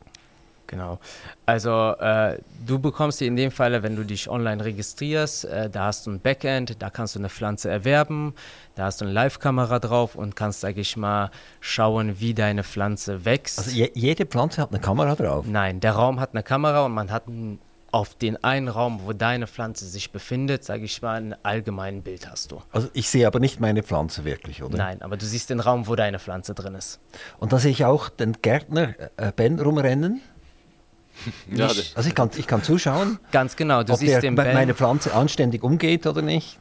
[0.70, 1.00] Genau.
[1.46, 5.87] Also äh, du bekommst sie in dem Fall, wenn du dich online registrierst, äh, da
[5.87, 8.35] hast du ein Backend, da kannst du eine Pflanze erwerben,
[8.76, 13.24] da hast du eine Live-Kamera drauf und kannst, sag ich mal, schauen, wie deine Pflanze
[13.24, 13.59] wächst.
[13.59, 15.44] Also je, jede Pflanze hat eine Kamera drauf.
[15.48, 17.59] Nein, der Raum hat eine Kamera und man hat ein,
[17.92, 22.31] auf den einen Raum, wo deine Pflanze sich befindet, sage ich mal, ein allgemeines Bild
[22.31, 22.62] hast du.
[22.72, 24.76] Also ich sehe aber nicht meine Pflanze wirklich, oder?
[24.76, 27.00] Nein, aber du siehst den Raum, wo deine Pflanze drin ist.
[27.38, 30.20] Und da sehe ich auch den Gärtner äh, Ben rumrennen.
[31.55, 34.55] Ja, Also ich kann, ich kann zuschauen, Ganz genau, du ob siehst der den Ben.
[34.55, 36.59] meine Pflanze anständig umgeht oder nicht.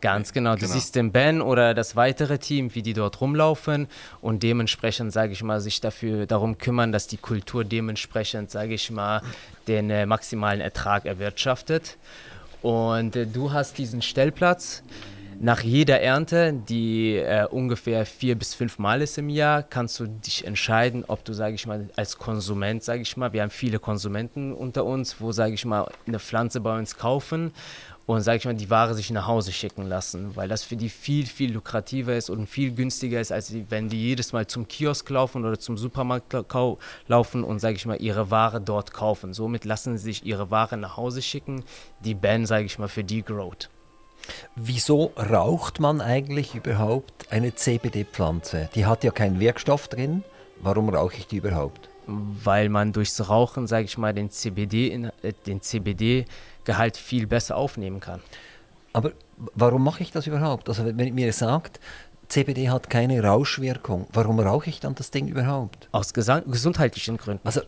[0.00, 0.54] Ganz genau.
[0.54, 0.72] Du Genau.
[0.72, 3.88] siehst den Ben oder das weitere Team, wie die dort rumlaufen
[4.20, 8.90] und dementsprechend, sage ich mal, sich dafür darum kümmern, dass die Kultur dementsprechend, sage ich
[8.90, 9.22] mal,
[9.68, 11.96] den äh, maximalen Ertrag erwirtschaftet.
[12.62, 14.82] Und äh, du hast diesen Stellplatz.
[15.38, 20.06] Nach jeder Ernte, die äh, ungefähr vier bis fünf Mal ist im Jahr, kannst du
[20.06, 23.78] dich entscheiden, ob du, sage ich mal, als Konsument, sage ich mal, wir haben viele
[23.78, 27.52] Konsumenten unter uns, wo, sage ich mal, eine Pflanze bei uns kaufen
[28.06, 30.88] und, sage ich mal, die Ware sich nach Hause schicken lassen, weil das für die
[30.88, 35.10] viel, viel lukrativer ist und viel günstiger ist, als wenn die jedes Mal zum Kiosk
[35.10, 36.34] laufen oder zum Supermarkt
[37.08, 39.34] laufen und, sage ich mal, ihre Ware dort kaufen.
[39.34, 41.62] Somit lassen sie sich ihre Ware nach Hause schicken,
[42.00, 43.68] die Ben, sage ich mal, für die growt.
[44.54, 48.68] Wieso raucht man eigentlich überhaupt eine CBD-Pflanze?
[48.74, 50.22] Die hat ja keinen Wirkstoff drin.
[50.60, 51.88] Warum rauche ich die überhaupt?
[52.06, 57.56] weil man durchs Rauchen, sage ich mal, den CBD, in, äh, den CBD-Gehalt viel besser
[57.56, 58.20] aufnehmen kann.
[58.92, 59.12] Aber
[59.54, 60.68] warum mache ich das überhaupt?
[60.68, 61.80] Also wenn mir sagt,
[62.28, 65.88] CBD hat keine Rauschwirkung, warum rauche ich dann das Ding überhaupt?
[65.92, 67.46] Aus gesundheitlichen Gründen.
[67.46, 67.60] Also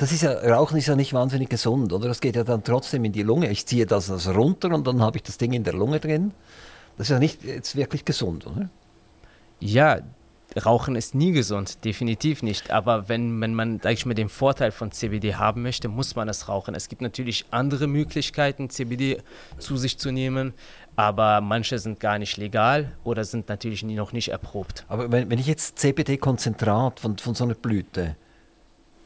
[0.00, 2.08] das ist ja, Rauchen ist ja nicht wahnsinnig gesund, oder?
[2.08, 3.50] Das geht ja dann trotzdem in die Lunge.
[3.50, 6.32] Ich ziehe das also runter und dann habe ich das Ding in der Lunge drin.
[6.96, 8.70] Das ist ja nicht jetzt wirklich gesund, oder?
[9.58, 10.00] Ja,
[10.64, 12.70] Rauchen ist nie gesund, definitiv nicht.
[12.70, 16.30] Aber wenn, wenn man, sag ich mal, den Vorteil von CBD haben möchte, muss man
[16.30, 16.74] es rauchen.
[16.74, 19.18] Es gibt natürlich andere Möglichkeiten, CBD
[19.58, 20.54] zu sich zu nehmen,
[20.96, 24.86] aber manche sind gar nicht legal oder sind natürlich noch nicht erprobt.
[24.88, 28.16] Aber wenn, wenn ich jetzt CBD-Konzentrat von, von so einer Blüte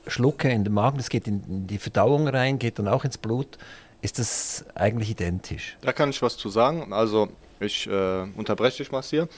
[0.07, 3.59] schlucke in den Magen, das geht in, die Verdauung rein, geht dann auch ins Blut,
[4.03, 5.77] ist das eigentlich identisch.
[5.81, 6.93] Da kann ich was zu sagen.
[6.93, 7.29] Also,
[7.61, 9.29] ich äh, unterbreche dich mal hier.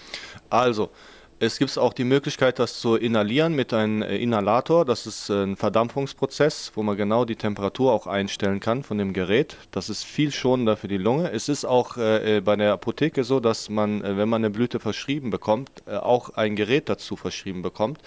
[0.50, 0.90] Also,
[1.38, 4.86] Es gibt auch die Möglichkeit, das zu inhalieren mit einem äh, Inhalator.
[4.86, 9.12] Das ist äh, ein Verdampfungsprozess, wo man genau die Temperatur auch einstellen kann von dem
[9.12, 9.58] Gerät.
[9.70, 11.30] Das ist viel schonender für die Lunge.
[11.30, 15.28] Es ist auch äh, bei der Apotheke so, dass man, wenn man eine Blüte verschrieben
[15.28, 17.98] bekommt, auch ein Gerät dazu verschrieben bekommt,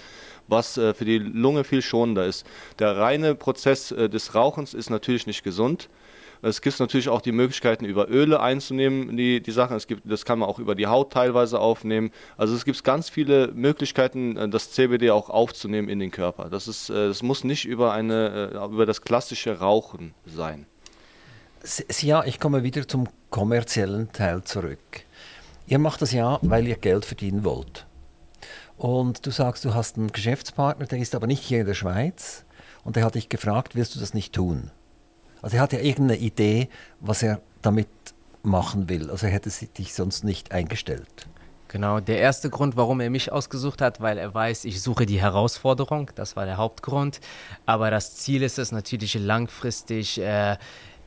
[0.50, 2.46] was für die Lunge viel schonender ist.
[2.80, 5.90] Der reine Prozess des Rauchens ist natürlich nicht gesund.
[6.42, 9.76] Es gibt natürlich auch die Möglichkeiten, über Öle einzunehmen, die, die Sachen.
[9.76, 12.12] Es gibt, das kann man auch über die Haut teilweise aufnehmen.
[12.38, 16.50] Also es gibt ganz viele Möglichkeiten, äh, das CBD auch aufzunehmen in den Körper.
[16.50, 20.66] Das, ist, äh, das muss nicht über, eine, äh, über das klassische Rauchen sein.
[22.00, 24.80] Ja, ich komme wieder zum kommerziellen Teil zurück.
[25.68, 27.86] Ihr macht das ja, weil ihr Geld verdienen wollt.
[28.80, 32.46] Und du sagst, du hast einen Geschäftspartner, der ist aber nicht hier in der Schweiz.
[32.86, 34.72] Und der hat dich gefragt, wirst du das nicht tun?
[35.42, 36.70] Also er hat ja irgendeine Idee,
[37.02, 37.90] was er damit
[38.42, 39.12] machen will.
[39.12, 41.28] Also er hätte dich sonst nicht eingestellt.
[41.68, 45.20] Genau, der erste Grund, warum er mich ausgesucht hat, weil er weiß, ich suche die
[45.20, 47.20] Herausforderung, das war der Hauptgrund.
[47.66, 50.56] Aber das Ziel ist es natürlich langfristig äh,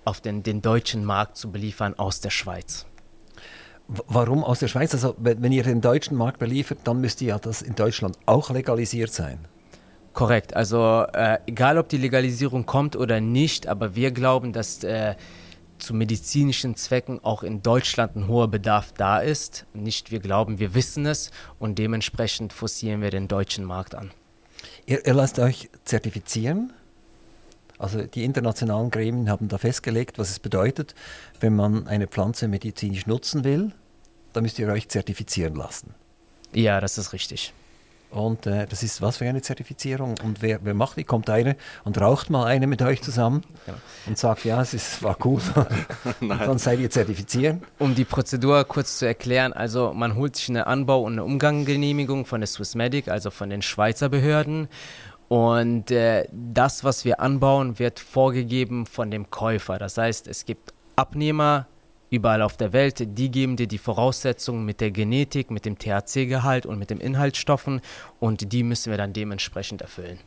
[0.04, 2.84] auf den, den deutschen Markt zu beliefern aus der Schweiz.
[4.06, 4.94] Warum aus der Schweiz?
[4.94, 9.12] Also wenn ihr den deutschen Markt beliefert, dann müsste ja das in Deutschland auch legalisiert
[9.12, 9.38] sein.
[10.12, 10.54] Korrekt.
[10.54, 15.14] Also äh, egal, ob die Legalisierung kommt oder nicht, aber wir glauben, dass äh,
[15.78, 19.66] zu medizinischen Zwecken auch in Deutschland ein hoher Bedarf da ist.
[19.74, 24.10] Nicht wir glauben, wir wissen es und dementsprechend forcieren wir den deutschen Markt an.
[24.86, 26.72] Ihr, ihr lasst euch zertifizieren?
[27.78, 30.94] Also die internationalen Gremien haben da festgelegt, was es bedeutet,
[31.40, 33.72] wenn man eine Pflanze medizinisch nutzen will,
[34.32, 35.94] dann müsst ihr euch zertifizieren lassen.
[36.52, 37.52] Ja, das ist richtig.
[38.12, 40.16] Und äh, das ist was für eine Zertifizierung?
[40.22, 41.04] Und wer, wer macht die?
[41.04, 43.72] Kommt einer und raucht mal eine mit euch zusammen ja.
[44.06, 45.40] und sagt, ja, es ist, war cool.
[46.20, 47.62] dann seid ihr zertifiziert.
[47.78, 52.26] Um die Prozedur kurz zu erklären, also man holt sich eine Anbau- und eine Umgangsgenehmigung
[52.26, 54.68] von der Swissmedic, also von den Schweizer Behörden.
[55.28, 59.78] Und äh, das, was wir anbauen, wird vorgegeben von dem Käufer.
[59.78, 61.66] Das heißt, es gibt Abnehmer,
[62.12, 66.66] überall auf der Welt, die geben dir die Voraussetzungen mit der Genetik, mit dem THC-Gehalt
[66.66, 67.80] und mit den Inhaltsstoffen
[68.20, 70.18] und die müssen wir dann dementsprechend erfüllen.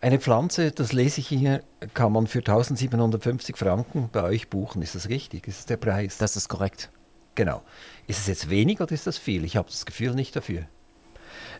[0.00, 1.62] Eine Pflanze, das lese ich hier,
[1.94, 4.82] kann man für 1750 Franken bei euch buchen.
[4.82, 5.48] Ist das richtig?
[5.48, 6.18] Ist das der Preis?
[6.18, 6.90] Das ist korrekt.
[7.34, 7.62] Genau.
[8.06, 9.44] Ist es jetzt wenig oder ist das viel?
[9.44, 10.66] Ich habe das Gefühl nicht dafür.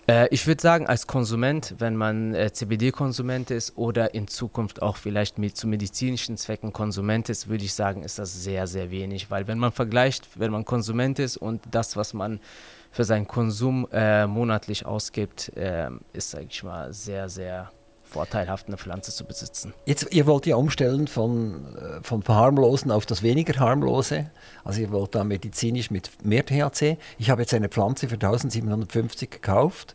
[0.08, 4.96] Äh, ich würde sagen, als Konsument, wenn man äh, CBD-Konsument ist oder in Zukunft auch
[4.96, 9.30] vielleicht mit, zu medizinischen Zwecken Konsument ist, würde ich sagen, ist das sehr, sehr wenig.
[9.30, 12.40] Weil wenn man vergleicht, wenn man Konsument ist und das, was man
[12.90, 17.70] für seinen Konsum äh, monatlich ausgibt, äh, ist, sage ich mal, sehr, sehr
[18.08, 19.74] vorteilhaft, eine Pflanze zu besitzen.
[19.86, 24.30] Jetzt, ihr wollt ja umstellen von, äh, vom Harmlosen auf das weniger harmlose.
[24.64, 26.98] Also ihr wollt da medizinisch mit mehr THC.
[27.18, 29.94] Ich habe jetzt eine Pflanze für 1750 gekauft,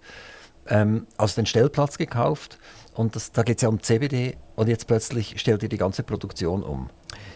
[0.68, 2.58] ähm, aus dem Stellplatz gekauft.
[2.94, 6.04] Und das, da geht es ja um CBD und jetzt plötzlich stellt ihr die ganze
[6.04, 6.90] Produktion um.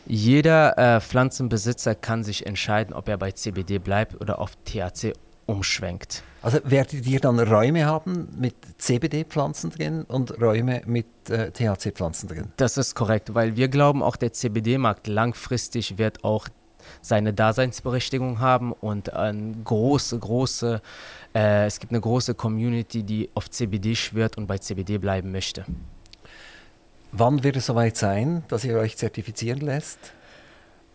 [0.06, 5.14] Jeder äh, Pflanzenbesitzer kann sich entscheiden, ob er bei CBD bleibt oder auf THC
[5.46, 6.24] umschwenkt.
[6.48, 12.54] Also werdet ihr dann Räume haben mit CBD-Pflanzen drin und Räume mit äh, THC-Pflanzen drin?
[12.56, 16.48] Das ist korrekt, weil wir glauben, auch der CBD-Markt langfristig wird auch
[17.02, 20.82] seine Daseinsberechtigung haben und eine große, große,
[21.36, 25.66] äh, es gibt eine große Community, die auf CBD schwört und bei CBD bleiben möchte.
[27.12, 30.14] Wann wird es soweit sein, dass ihr euch zertifizieren lässt?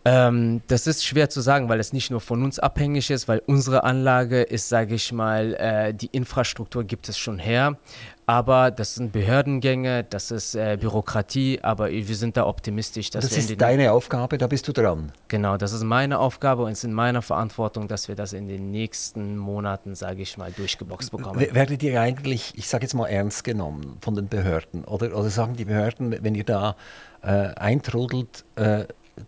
[0.05, 3.41] Ähm, das ist schwer zu sagen, weil es nicht nur von uns abhängig ist, weil
[3.45, 7.77] unsere Anlage ist, sage ich mal, äh, die Infrastruktur gibt es schon her.
[8.25, 13.09] Aber das sind Behördengänge, das ist äh, Bürokratie, aber wir sind da optimistisch.
[13.09, 15.11] Das ist deine Aufgabe, da bist du dran.
[15.27, 18.47] Genau, das ist meine Aufgabe und es ist in meiner Verantwortung, dass wir das in
[18.47, 21.39] den nächsten Monaten, sage ich mal, durchgeboxt bekommen.
[21.39, 24.85] W werdet ihr eigentlich, ich sage jetzt mal, ernst genommen von den Behörden?
[24.85, 26.77] Oder, oder sagen die Behörden, wenn ihr da
[27.21, 28.85] äh, eintrudelt, äh,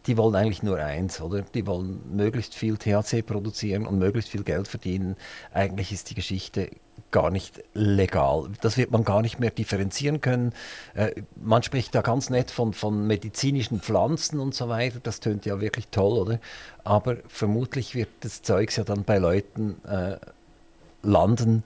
[0.08, 1.42] die wollen eigentlich nur eins, oder?
[1.42, 5.16] Die wollen möglichst viel THC produzieren und möglichst viel Geld verdienen.
[5.54, 6.70] Eigentlich ist die Geschichte
[7.12, 8.50] gar nicht legal.
[8.62, 10.54] Das wird man gar nicht mehr differenzieren können.
[10.96, 15.00] Äh, man spricht da ganz nett von, von medizinischen Pflanzen und so weiter.
[15.02, 16.40] Das tönt ja wirklich toll, oder?
[16.84, 20.18] Aber vermutlich wird das Zeugs ja dann bei Leuten äh,
[21.04, 21.64] landen,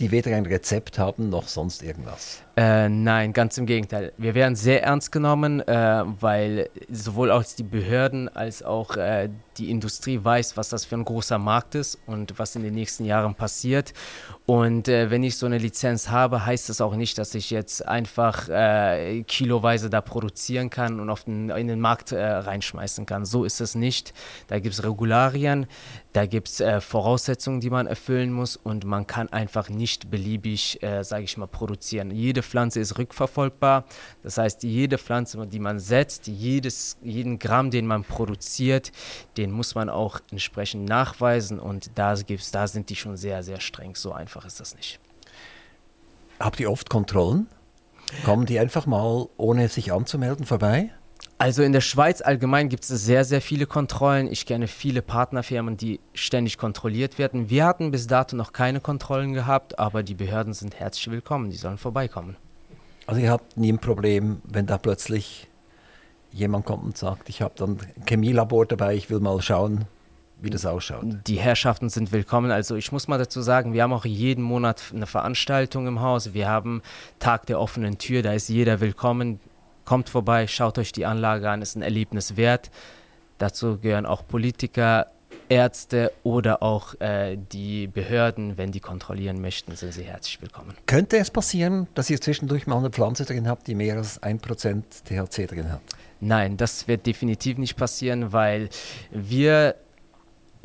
[0.00, 2.43] die weder ein Rezept haben noch sonst irgendwas.
[2.56, 4.12] Äh, nein, ganz im Gegenteil.
[4.16, 9.28] Wir werden sehr ernst genommen, äh, weil sowohl auch die Behörden als auch äh,
[9.58, 13.04] die Industrie weiß, was das für ein großer Markt ist und was in den nächsten
[13.06, 13.92] Jahren passiert.
[14.46, 17.88] Und äh, wenn ich so eine Lizenz habe, heißt das auch nicht, dass ich jetzt
[17.88, 23.24] einfach äh, kiloweise da produzieren kann und auf den, in den Markt reinschmeißen kann.
[23.24, 24.12] So ist es nicht.
[24.46, 25.66] Da gibt es Regularien,
[26.12, 31.24] da gibt es Voraussetzungen, die man erfüllen muss und man kann einfach nicht beliebig, sage
[31.24, 32.10] ich mal, produzieren.
[32.10, 33.84] Jede Pflanze ist rückverfolgbar.
[34.22, 38.92] Das heißt, jede Pflanze, die man setzt, jedes, jeden Gramm, den man produziert,
[39.36, 43.60] den muss man auch entsprechend nachweisen und da, gibt's, da sind die schon sehr, sehr
[43.60, 43.94] streng.
[43.94, 45.00] So einfach ist das nicht.
[46.40, 47.46] Habt ihr oft Kontrollen?
[48.24, 50.90] Kommen die einfach mal, ohne sich anzumelden, vorbei?
[51.36, 54.30] Also in der Schweiz allgemein gibt es sehr, sehr viele Kontrollen.
[54.30, 57.50] Ich kenne viele Partnerfirmen, die ständig kontrolliert werden.
[57.50, 61.56] Wir hatten bis dato noch keine Kontrollen gehabt, aber die Behörden sind herzlich willkommen, die
[61.56, 62.36] sollen vorbeikommen.
[63.06, 65.48] Also ihr habt nie ein Problem, wenn da plötzlich
[66.32, 69.86] jemand kommt und sagt, ich habe dann ein Chemielabor dabei, ich will mal schauen,
[70.40, 71.04] wie das ausschaut.
[71.26, 72.50] Die Herrschaften sind willkommen.
[72.50, 76.32] Also ich muss mal dazu sagen, wir haben auch jeden Monat eine Veranstaltung im Haus.
[76.34, 76.82] Wir haben
[77.18, 79.40] Tag der offenen Tür, da ist jeder willkommen.
[79.84, 82.70] Kommt vorbei, schaut euch die Anlage an, ist ein Erlebnis wert.
[83.38, 85.08] Dazu gehören auch Politiker,
[85.48, 90.74] Ärzte oder auch äh, die Behörden, wenn die kontrollieren möchten, sind sie herzlich willkommen.
[90.86, 94.82] Könnte es passieren, dass ihr zwischendurch mal eine Pflanze drin habt, die mehr als 1%
[95.04, 95.80] THC drin hat?
[96.20, 98.70] Nein, das wird definitiv nicht passieren, weil
[99.10, 99.74] wir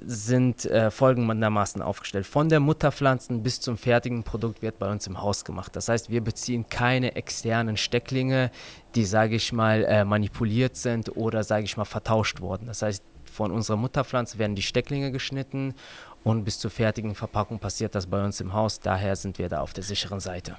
[0.05, 2.25] sind äh, folgendermaßen aufgestellt.
[2.25, 5.75] Von der Mutterpflanzen bis zum fertigen Produkt wird bei uns im Haus gemacht.
[5.75, 8.51] Das heißt, wir beziehen keine externen Stecklinge,
[8.95, 12.67] die, sage ich mal, äh, manipuliert sind oder, sage ich mal, vertauscht wurden.
[12.67, 15.75] Das heißt, von unserer Mutterpflanze werden die Stecklinge geschnitten
[16.23, 18.79] und bis zur fertigen Verpackung passiert das bei uns im Haus.
[18.79, 20.57] Daher sind wir da auf der sicheren Seite.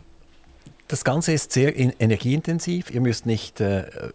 [0.91, 2.91] Das Ganze ist sehr energieintensiv.
[2.91, 4.13] Ihr müsst nicht äh, äh,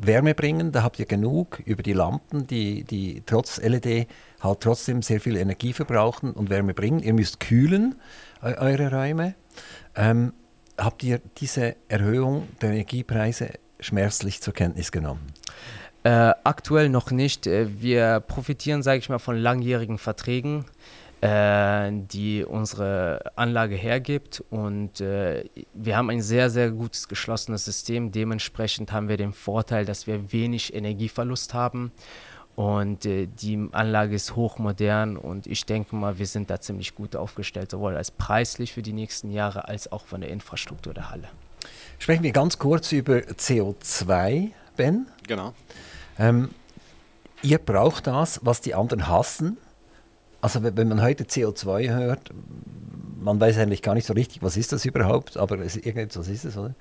[0.00, 4.08] Wärme bringen, da habt ihr genug über die Lampen, die, die trotz LED
[4.40, 7.00] halt trotzdem sehr viel Energie verbrauchen und Wärme bringen.
[7.00, 7.96] Ihr müsst kühlen
[8.42, 9.34] äh, eure Räume.
[9.96, 10.32] Ähm,
[10.76, 15.32] habt ihr diese Erhöhung der Energiepreise schmerzlich zur Kenntnis genommen?
[16.04, 17.46] Äh, aktuell noch nicht.
[17.46, 20.64] Äh, wir profitieren, sage ich mal, von langjährigen Verträgen
[21.20, 24.44] äh, die unsere Anlage hergibt.
[24.50, 28.12] Und äh, wir haben ein sehr, sehr gutes geschlossenes System.
[28.12, 31.92] Dementsprechend haben wir den Vorteil, dass wir wenig Energieverlust haben.
[32.58, 37.14] Und äh, die Anlage ist hochmodern und ich denke mal, wir sind da ziemlich gut
[37.14, 41.28] aufgestellt, sowohl als preislich für die nächsten Jahre als auch von der Infrastruktur der Halle.
[42.00, 45.06] Sprechen wir ganz kurz über CO2, Ben.
[45.28, 45.54] Genau.
[46.18, 46.50] Ähm,
[47.42, 49.56] ihr braucht das, was die anderen hassen,
[50.40, 52.32] also wenn man heute CO2 hört,
[53.20, 56.44] man weiß eigentlich gar nicht so richtig, was ist das überhaupt, aber es, irgendetwas ist
[56.44, 56.74] es, oder?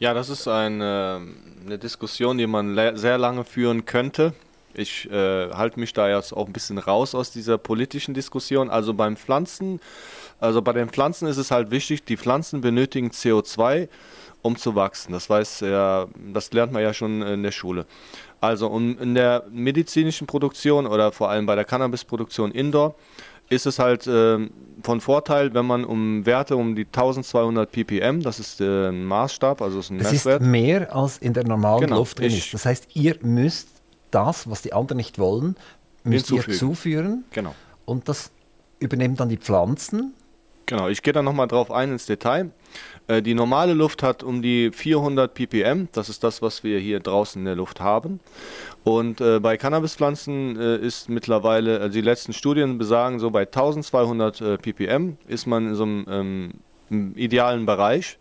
[0.00, 1.20] Ja, das ist eine,
[1.64, 4.34] eine Diskussion, die man sehr lange führen könnte.
[4.74, 8.70] Ich äh, halte mich da jetzt auch ein bisschen raus aus dieser politischen Diskussion.
[8.70, 9.80] Also beim Pflanzen,
[10.40, 13.88] also bei den Pflanzen ist es halt wichtig, die Pflanzen benötigen CO2,
[14.42, 15.12] um zu wachsen.
[15.12, 17.86] Das weiß ja, das lernt man ja schon in der Schule.
[18.40, 22.96] Also um in der medizinischen Produktion oder vor allem bei der Cannabisproduktion Indoor
[23.52, 24.38] ist es halt äh,
[24.82, 29.60] von Vorteil, wenn man um Werte um die 1200 ppm, das ist äh, ein Maßstab,
[29.60, 30.42] also ist ein das Messwert.
[30.42, 32.52] ist mehr als in der normalen genau, Luft drin ist.
[32.54, 33.68] Das heißt, ihr müsst
[34.12, 35.56] das, was die anderen nicht wollen,
[36.04, 37.24] müsst ihr zuführen.
[37.32, 37.54] Genau.
[37.84, 38.30] Und das
[38.78, 40.14] übernehmen dann die Pflanzen.
[40.66, 42.50] Genau, ich gehe da nochmal drauf ein ins Detail.
[43.08, 47.00] Äh, die normale Luft hat um die 400 ppm, das ist das, was wir hier
[47.00, 48.20] draußen in der Luft haben.
[48.84, 54.40] Und äh, bei Cannabispflanzen äh, ist mittlerweile, also die letzten Studien besagen, so bei 1200
[54.40, 56.06] äh, ppm ist man in so einem
[56.90, 58.18] ähm, idealen Bereich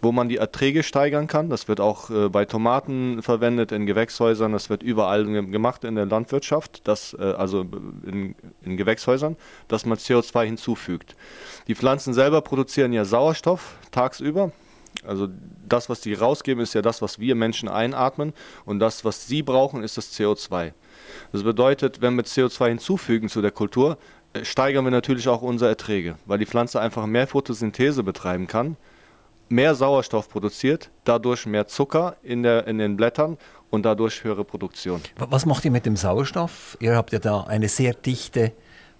[0.00, 1.50] wo man die Erträge steigern kann.
[1.50, 6.06] Das wird auch äh, bei Tomaten verwendet, in Gewächshäusern, das wird überall gemacht in der
[6.06, 7.62] Landwirtschaft, das, äh, also
[8.06, 9.36] in, in, Gewächshäusern,
[9.68, 11.14] dass man CO2 hinzufügt.
[11.68, 14.52] Die Pflanzen selber produzieren ja Sauerstoff tagsüber.
[15.06, 15.28] Also
[15.68, 18.32] das, was die rausgeben, ist ja das, was wir Menschen einatmen
[18.64, 20.72] und das, was sie brauchen, ist das CO2.
[21.32, 23.98] Das bedeutet, wenn wir CO2 hinzufügen zu der Kultur,
[24.32, 28.76] äh, steigern wir natürlich auch unsere Erträge, weil die Pflanze einfach mehr Photosynthese betreiben kann
[29.50, 33.36] mehr Sauerstoff produziert, dadurch mehr Zucker in, der, in den Blättern
[33.68, 35.02] und dadurch höhere Produktion.
[35.16, 36.78] Was macht ihr mit dem Sauerstoff?
[36.80, 38.52] Ihr habt ja da eine sehr dichte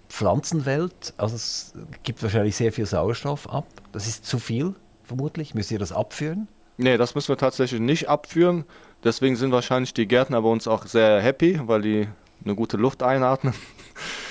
[0.09, 1.73] Pflanzenwelt, also es
[2.03, 3.65] gibt wahrscheinlich sehr viel Sauerstoff ab.
[3.93, 5.55] Das ist zu viel, vermutlich.
[5.55, 6.49] Müsst ihr das abführen?
[6.77, 8.65] Nee, das müssen wir tatsächlich nicht abführen.
[9.03, 12.07] Deswegen sind wahrscheinlich die Gärtner bei uns auch sehr happy, weil die
[12.43, 13.53] eine gute Luft einatmen.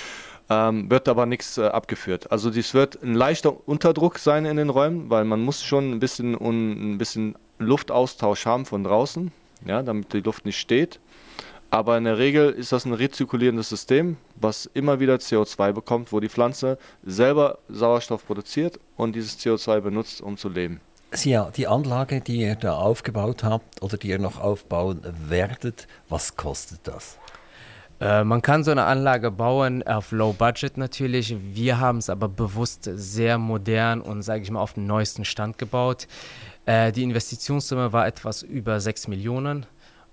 [0.51, 2.29] ähm, wird aber nichts äh, abgeführt.
[2.29, 5.99] Also dies wird ein leichter Unterdruck sein in den Räumen, weil man muss schon ein
[5.99, 9.31] bisschen, un, ein bisschen Luftaustausch haben von draußen,
[9.65, 10.99] ja, damit die Luft nicht steht.
[11.69, 16.19] Aber in der Regel ist das ein rezirkulierendes System, was immer wieder CO2 bekommt, wo
[16.19, 20.81] die Pflanze selber Sauerstoff produziert und dieses CO2 benutzt, um zu leben.
[21.23, 26.35] Ja, die Anlage, die ihr da aufgebaut habt oder die ihr noch aufbauen werdet, was
[26.35, 27.17] kostet das?
[28.01, 31.35] Äh, man kann so eine Anlage bauen auf Low Budget natürlich.
[31.53, 35.59] Wir haben es aber bewusst sehr modern und, sage ich mal, auf den neuesten Stand
[35.59, 36.07] gebaut.
[36.65, 39.67] Äh, die Investitionssumme war etwas über 6 Millionen.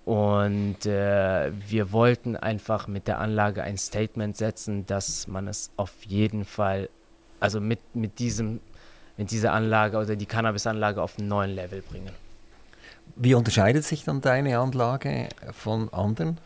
[0.05, 5.93] Und äh, wir wollten einfach mit der Anlage ein Statement setzen, dass man es auf
[6.07, 6.91] jeden Fall,
[7.41, 8.61] also mit, mit, diesem,
[9.16, 12.12] mit dieser Anlage oder die Cannabis-Anlage auf einen neuen Level bringen.
[13.16, 16.39] Wie unterscheidet sich dann deine Anlage von anderen?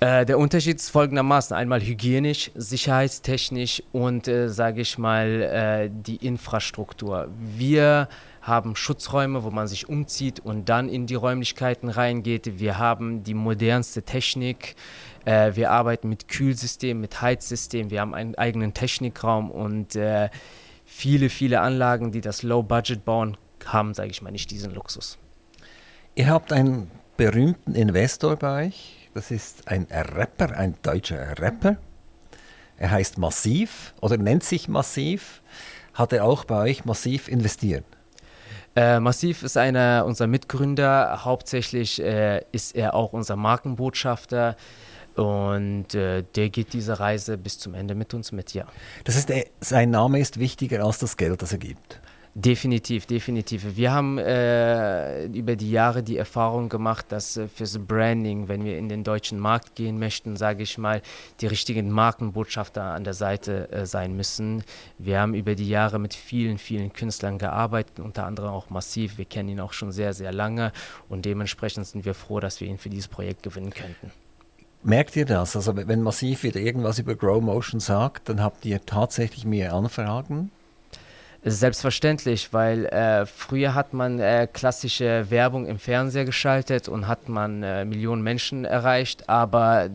[0.00, 6.16] Äh, der Unterschied ist folgendermaßen: einmal hygienisch, sicherheitstechnisch und, äh, sage ich mal, äh, die
[6.16, 7.28] Infrastruktur.
[7.38, 8.08] Wir
[8.40, 12.58] haben Schutzräume, wo man sich umzieht und dann in die Räumlichkeiten reingeht.
[12.58, 14.74] Wir haben die modernste Technik.
[15.26, 17.90] Äh, wir arbeiten mit Kühlsystem, mit Heizsystem.
[17.90, 20.30] Wir haben einen eigenen Technikraum und äh,
[20.86, 23.36] viele, viele Anlagen, die das Low Budget bauen,
[23.66, 25.18] haben, sage ich mal, nicht diesen Luxus.
[26.14, 28.99] Ihr habt einen berühmten Investor bei euch.
[29.14, 31.76] Das ist ein Rapper, ein deutscher Rapper.
[32.76, 35.42] Er heißt Massiv oder nennt sich Massiv.
[35.94, 37.84] Hat er auch bei euch massiv investiert?
[38.76, 41.24] Äh, Massiv ist einer unserer Mitgründer.
[41.24, 44.56] Hauptsächlich äh, ist er auch unser Markenbotschafter.
[45.16, 48.64] Und äh, der geht diese Reise bis zum Ende mit uns mit, ja.
[49.04, 52.00] Das heißt, sein Name ist wichtiger als das Geld, das er gibt.
[52.34, 53.76] Definitiv, definitiv.
[53.76, 58.78] Wir haben äh, über die Jahre die Erfahrung gemacht, dass äh, fürs Branding, wenn wir
[58.78, 61.02] in den deutschen Markt gehen möchten, sage ich mal,
[61.40, 64.62] die richtigen Markenbotschafter an der Seite äh, sein müssen.
[64.96, 69.18] Wir haben über die Jahre mit vielen, vielen Künstlern gearbeitet, unter anderem auch massiv.
[69.18, 70.70] Wir kennen ihn auch schon sehr, sehr lange
[71.08, 74.12] und dementsprechend sind wir froh, dass wir ihn für dieses Projekt gewinnen könnten.
[74.84, 75.56] Merkt ihr das?
[75.56, 80.52] Also wenn Massiv wieder irgendwas über Grow Motion sagt, dann habt ihr tatsächlich mehr Anfragen?
[81.42, 87.62] Selbstverständlich, weil äh, früher hat man äh, klassische Werbung im Fernseher geschaltet und hat man
[87.62, 89.90] äh, Millionen Menschen erreicht, aber äh,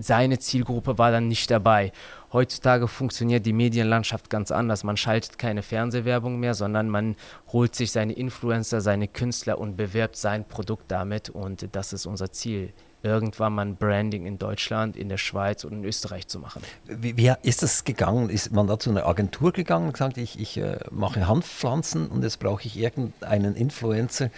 [0.00, 1.92] seine Zielgruppe war dann nicht dabei.
[2.32, 4.84] Heutzutage funktioniert die Medienlandschaft ganz anders.
[4.84, 7.14] Man schaltet keine Fernsehwerbung mehr, sondern man
[7.52, 12.32] holt sich seine Influencer, seine Künstler und bewerbt sein Produkt damit und das ist unser
[12.32, 12.72] Ziel
[13.02, 16.62] irgendwann mal ein Branding in Deutschland, in der Schweiz und in Österreich zu machen.
[16.84, 18.30] Wie, wie ist das gegangen?
[18.30, 22.22] Ist man da zu einer Agentur gegangen und gesagt, ich, ich äh, mache Hanfpflanzen und
[22.22, 24.30] jetzt brauche ich irgendeinen Influencer,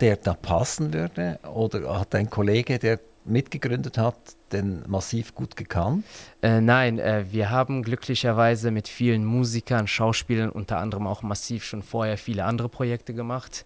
[0.00, 1.38] der da passen würde?
[1.52, 4.16] Oder hat ein Kollege, der mitgegründet hat,
[4.50, 6.04] denn massiv gut gekannt?
[6.42, 11.82] Äh, nein, äh, wir haben glücklicherweise mit vielen Musikern, Schauspielern, unter anderem auch massiv schon
[11.82, 13.64] vorher viele andere Projekte gemacht.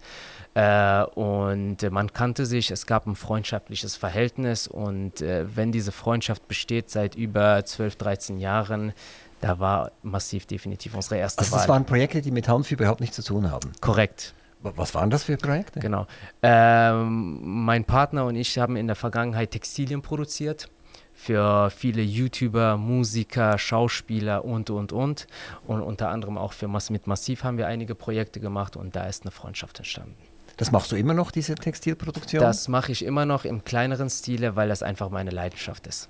[0.57, 6.49] Äh, und man kannte sich, es gab ein freundschaftliches Verhältnis und äh, wenn diese Freundschaft
[6.49, 8.95] besteht seit über 12, 13 Jahren,
[9.43, 11.59] da war massiv definitiv unsere erste also Wahl.
[11.59, 13.71] Das waren Projekte, die mit Hanf überhaupt nichts zu tun haben?
[13.83, 14.33] Korrekt.
[14.63, 15.79] Was waren das für Projekte?
[15.79, 16.07] Genau.
[16.43, 20.71] Ähm, mein Partner und ich haben in der Vergangenheit Textilien produziert
[21.13, 25.27] für viele YouTuber, Musiker, Schauspieler und, und, und.
[25.67, 29.25] Und unter anderem auch für mit Massiv haben wir einige Projekte gemacht und da ist
[29.25, 30.17] eine Freundschaft entstanden.
[30.57, 32.41] Das machst du immer noch, diese Textilproduktion?
[32.41, 36.09] Das mache ich immer noch im kleineren Stile, weil das einfach meine Leidenschaft ist.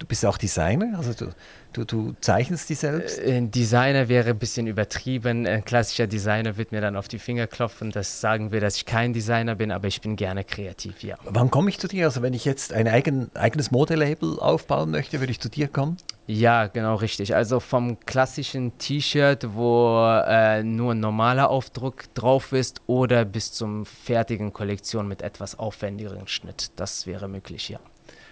[0.00, 1.30] Du bist auch Designer, also du,
[1.74, 3.18] du, du zeichnest die selbst?
[3.18, 5.46] Äh, ein Designer wäre ein bisschen übertrieben.
[5.46, 7.90] Ein klassischer Designer wird mir dann auf die Finger klopfen.
[7.90, 11.16] Das sagen wir, dass ich kein Designer bin, aber ich bin gerne kreativ, ja.
[11.24, 12.06] Wann komme ich zu dir?
[12.06, 15.98] Also wenn ich jetzt ein eigen, eigenes Modelabel aufbauen möchte, würde ich zu dir kommen?
[16.26, 17.34] Ja, genau richtig.
[17.34, 23.84] Also vom klassischen T-Shirt, wo äh, nur ein normaler Aufdruck drauf ist, oder bis zum
[23.84, 26.70] fertigen Kollektion mit etwas aufwendigeren Schnitt.
[26.76, 27.80] Das wäre möglich, ja.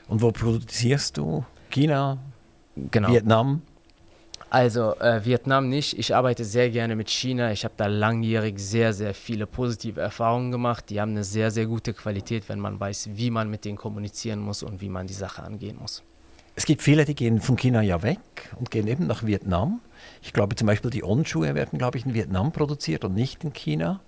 [0.09, 1.45] Und wo produzierst du?
[1.71, 2.19] China,
[2.77, 3.11] genau.
[3.11, 3.63] Vietnam?
[4.51, 5.99] Also äh, Vietnam nicht.
[5.99, 7.53] Ich arbeite sehr gerne mit China.
[7.53, 10.89] Ich habe da langjährig sehr, sehr viele positive Erfahrungen gemacht.
[10.89, 14.41] Die haben eine sehr, sehr gute Qualität, wenn man weiß, wie man mit denen kommunizieren
[14.41, 16.03] muss und wie man die Sache angehen muss.
[16.55, 18.19] Es gibt viele, die gehen von China ja weg
[18.59, 19.81] und gehen eben nach Vietnam.
[20.23, 23.53] Ich glaube zum Beispiel die On-Schuhe werden, glaube ich, in Vietnam produziert und nicht in
[23.53, 24.01] China.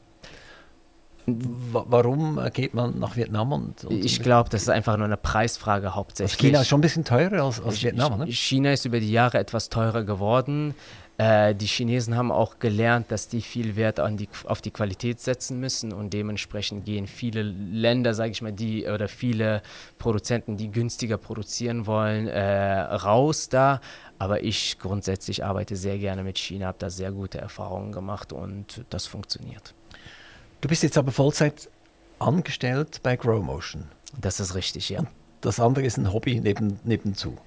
[1.26, 3.52] Warum geht man nach Vietnam?
[3.52, 6.32] Und, und ich glaube, das ist einfach nur eine Preisfrage hauptsächlich.
[6.32, 8.26] Also China ist schon ein bisschen teurer als, als Vietnam, ne?
[8.26, 10.74] China ist über die Jahre etwas teurer geworden.
[11.20, 15.20] Äh, die Chinesen haben auch gelernt, dass die viel Wert an die, auf die Qualität
[15.20, 19.60] setzen müssen und dementsprechend gehen viele Länder, sage ich mal, die oder viele
[19.98, 23.82] Produzenten, die günstiger produzieren wollen, äh, raus da.
[24.18, 28.86] Aber ich grundsätzlich arbeite sehr gerne mit China, habe da sehr gute Erfahrungen gemacht und
[28.88, 29.74] das funktioniert.
[30.60, 31.70] Du bist jetzt aber Vollzeit
[32.18, 33.88] angestellt bei GrowMotion.
[34.20, 35.00] Das ist richtig, ja.
[35.00, 35.08] Und
[35.40, 37.38] das andere ist ein Hobby neben, nebenzu.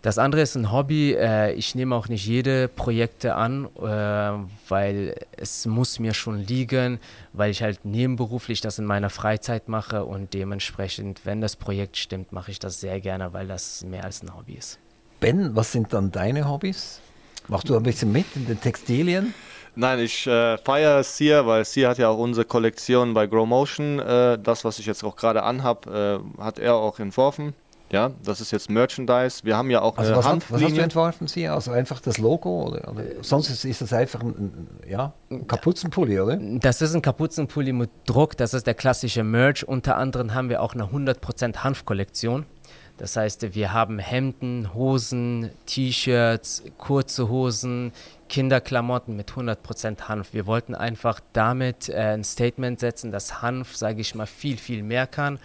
[0.00, 1.12] Das andere ist ein Hobby.
[1.12, 6.98] Äh, ich nehme auch nicht jede Projekte an, äh, weil es muss mir schon liegen,
[7.34, 12.32] weil ich halt nebenberuflich das in meiner Freizeit mache und dementsprechend, wenn das Projekt stimmt,
[12.32, 14.78] mache ich das sehr gerne, weil das mehr als ein Hobby ist.
[15.20, 17.00] Ben, was sind dann deine Hobbys?
[17.48, 19.34] Machst du ein bisschen mit in den Textilien?
[19.74, 23.98] Nein, ich äh, feiere Sia, weil Sia hat ja auch unsere Kollektion bei Grow Motion.
[23.98, 27.54] Äh, das, was ich jetzt auch gerade anhab, äh, hat er auch entworfen.
[27.90, 29.44] Ja, das ist jetzt Merchandise.
[29.44, 31.54] Wir haben ja auch also was, hat, was hast du entworfen, Sia?
[31.54, 32.68] Also einfach das Logo?
[32.68, 33.02] Oder, oder?
[33.20, 36.36] Sonst ist, ist, das einfach ein, ja, ein Kapuzenpulli, oder?
[36.36, 38.36] Das ist ein Kapuzenpulli mit Druck.
[38.38, 39.68] Das ist der klassische Merch.
[39.68, 42.46] Unter anderem haben wir auch eine 100% Hanfkollektion.
[43.02, 47.90] Das heißt, wir haben Hemden, Hosen, T-Shirts, kurze Hosen,
[48.28, 50.32] Kinderklamotten mit 100% Hanf.
[50.32, 54.84] Wir wollten einfach damit äh, ein Statement setzen, dass Hanf, sage ich mal, viel, viel
[54.84, 55.40] mehr kann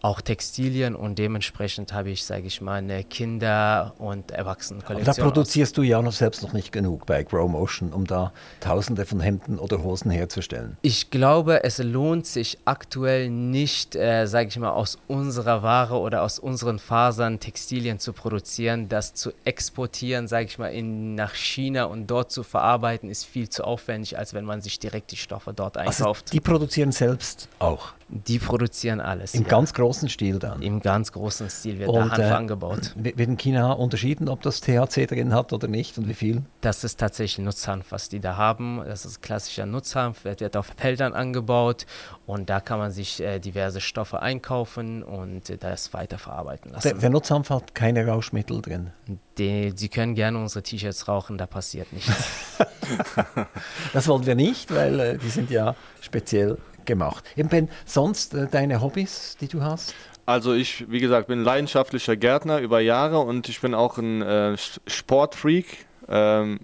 [0.00, 5.16] auch Textilien und dementsprechend habe ich, sage ich mal, eine Kinder- und Erwachsenenkollektion.
[5.16, 9.06] da produzierst du ja noch selbst noch nicht genug bei Grow Motion, um da tausende
[9.06, 10.76] von Hemden oder Hosen herzustellen.
[10.82, 16.22] Ich glaube, es lohnt sich aktuell nicht, äh, sage ich mal, aus unserer Ware oder
[16.22, 18.88] aus unseren Fasern Textilien zu produzieren.
[18.88, 23.48] Das zu exportieren, sage ich mal, in, nach China und dort zu verarbeiten, ist viel
[23.48, 26.26] zu aufwendig, als wenn man sich direkt die Stoffe dort also einkauft.
[26.26, 27.94] Also die produzieren selbst auch?
[28.10, 29.34] Die produzieren alles.
[29.34, 29.48] Im ja.
[29.48, 30.62] ganz großen Stil dann?
[30.62, 32.94] Im ganz großen Stil wird und, da Hanf äh, angebaut.
[32.96, 36.42] Wird in China unterschieden, ob das THC drin hat oder nicht und wie viel?
[36.62, 38.80] Das ist tatsächlich Nutzhanf, was die da haben.
[38.86, 41.84] Das ist klassischer Nutzhanf, wird, wird auf Feldern angebaut
[42.26, 46.88] und da kann man sich äh, diverse Stoffe einkaufen und äh, das weiterverarbeiten lassen.
[46.88, 48.90] Der, der Nutzhanf hat keine Rauschmittel drin?
[49.36, 52.56] Die, Sie können gerne unsere T-Shirts rauchen, da passiert nichts.
[53.92, 56.56] das wollen wir nicht, weil äh, die sind ja speziell
[56.88, 57.24] gemacht.
[57.36, 59.94] Eben, ben, sonst äh, deine Hobbys, die du hast?
[60.26, 64.56] Also ich, wie gesagt, bin leidenschaftlicher Gärtner über Jahre und ich bin auch ein äh,
[64.86, 65.86] Sportfreak.
[66.08, 66.58] Ähm,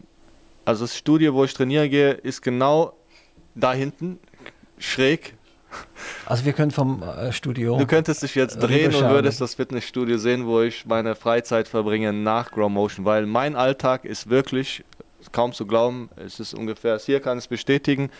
[0.64, 2.94] also das Studio, wo ich trainieren gehe, ist genau
[3.54, 4.18] da hinten,
[4.78, 5.34] schräg.
[6.26, 7.78] Also wir können vom äh, Studio.
[7.78, 12.12] Du könntest dich jetzt drehen und würdest das Fitnessstudio sehen, wo ich meine Freizeit verbringe
[12.12, 14.84] nach Grow Motion, weil mein Alltag ist wirklich
[15.32, 16.10] kaum zu glauben.
[16.16, 18.10] Es ist ungefähr, hier kann es bestätigen.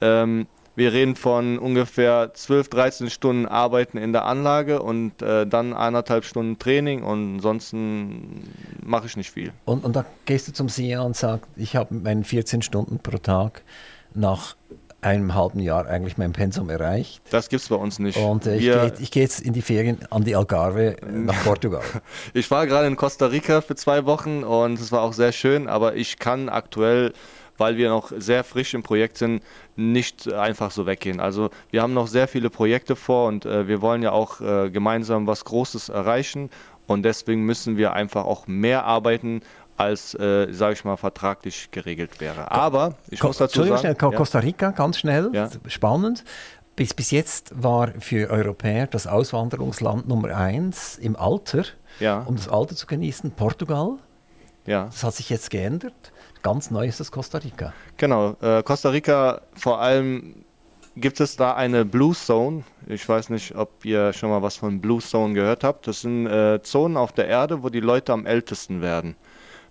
[0.00, 5.74] Ähm, wir reden von ungefähr 12, 13 Stunden Arbeiten in der Anlage und äh, dann
[5.74, 8.50] eineinhalb Stunden Training und ansonsten
[8.84, 9.52] mache ich nicht viel.
[9.64, 13.18] Und, und da gehst du zum CEO und sagst, ich habe meinen 14 Stunden pro
[13.18, 13.62] Tag
[14.14, 14.56] nach
[15.02, 17.22] einem halben Jahr eigentlich mein Pensum erreicht.
[17.30, 18.16] Das gibt es bei uns nicht.
[18.16, 21.82] Und äh, ich gehe geh jetzt in die Ferien an die Algarve nach Portugal.
[22.32, 25.66] ich war gerade in Costa Rica für zwei Wochen und es war auch sehr schön,
[25.68, 27.12] aber ich kann aktuell
[27.62, 29.40] weil wir noch sehr frisch im Projekt sind,
[29.76, 31.20] nicht einfach so weggehen.
[31.20, 34.68] Also wir haben noch sehr viele Projekte vor und äh, wir wollen ja auch äh,
[34.68, 36.50] gemeinsam was Großes erreichen
[36.88, 39.42] und deswegen müssen wir einfach auch mehr arbeiten,
[39.76, 42.50] als, äh, sage ich mal, vertraglich geregelt wäre.
[42.50, 43.78] Aber ich Ko muss dazu sagen...
[43.78, 45.48] Schnell, Costa Rica, ganz schnell, ja.
[45.68, 46.24] spannend.
[46.74, 51.64] Bis, bis jetzt war für Europäer das Auswanderungsland Nummer eins im Alter,
[52.00, 52.22] ja.
[52.22, 53.98] um das Alter zu genießen, Portugal.
[54.66, 54.86] Ja.
[54.86, 56.11] Das hat sich jetzt geändert.
[56.42, 57.72] Ganz neu ist es Costa Rica.
[57.96, 60.44] Genau, äh, Costa Rica vor allem
[60.96, 62.64] gibt es da eine Blue Zone.
[62.88, 65.86] Ich weiß nicht, ob ihr schon mal was von Blue Zone gehört habt.
[65.86, 69.16] Das sind äh, Zonen auf der Erde, wo die Leute am ältesten werden.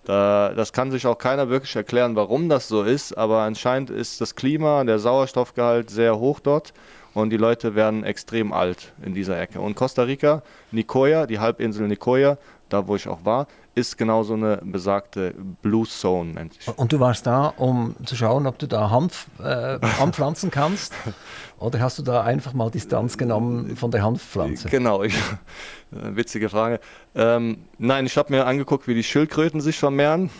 [0.04, 4.20] Da, das kann sich auch keiner wirklich erklären, warum das so ist, aber anscheinend ist
[4.20, 6.72] das Klima, der Sauerstoffgehalt sehr hoch dort
[7.14, 9.60] und die Leute werden extrem alt in dieser Ecke.
[9.60, 10.42] Und Costa Rica,
[10.72, 12.36] Nicoya, die Halbinsel Nicoya,
[12.68, 16.32] da wo ich auch war, ist genau so eine besagte Blue Zone.
[16.32, 16.68] Nennt sich.
[16.68, 20.92] Und du warst da, um zu schauen, ob du da Hanf äh, anpflanzen kannst?
[21.58, 24.68] Oder hast du da einfach mal Distanz genommen von der Hanfpflanze?
[24.68, 26.80] Genau, ich, äh, witzige Frage.
[27.14, 30.30] Ähm, nein, ich habe mir angeguckt, wie die Schildkröten sich vermehren.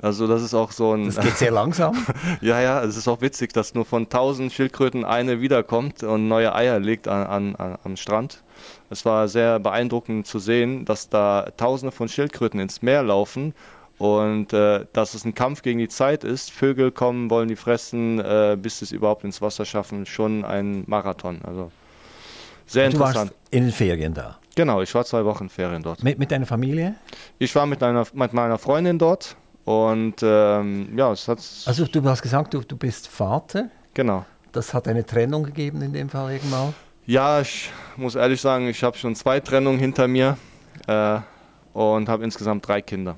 [0.00, 1.06] Also das ist auch so ein...
[1.06, 2.06] Das geht sehr langsam.
[2.40, 6.54] ja, ja, es ist auch witzig, dass nur von 1000 Schildkröten eine wiederkommt und neue
[6.54, 8.42] Eier legt an, an, am Strand.
[8.90, 13.54] Es war sehr beeindruckend zu sehen, dass da Tausende von Schildkröten ins Meer laufen
[13.98, 16.50] und äh, dass es ein Kampf gegen die Zeit ist.
[16.50, 20.06] Vögel kommen, wollen die fressen, äh, bis sie es überhaupt ins Wasser schaffen.
[20.06, 21.40] Schon ein Marathon.
[21.46, 21.70] Also
[22.66, 23.30] sehr du interessant.
[23.30, 24.38] Warst in den Ferien da?
[24.54, 26.02] Genau, ich war zwei Wochen Ferien dort.
[26.02, 26.94] Mit, mit deiner Familie?
[27.38, 31.38] Ich war mit, einer, mit meiner Freundin dort Und ähm, ja, es hat.
[31.66, 33.70] Also du hast gesagt, du, du bist Vater.
[33.94, 34.24] Genau.
[34.50, 36.74] Das hat eine Trennung gegeben in dem Fall irgendwann?
[37.06, 40.36] Ja, ich muss ehrlich sagen, ich habe schon zwei Trennungen hinter mir
[40.86, 41.18] äh,
[41.72, 43.16] und habe insgesamt drei Kinder.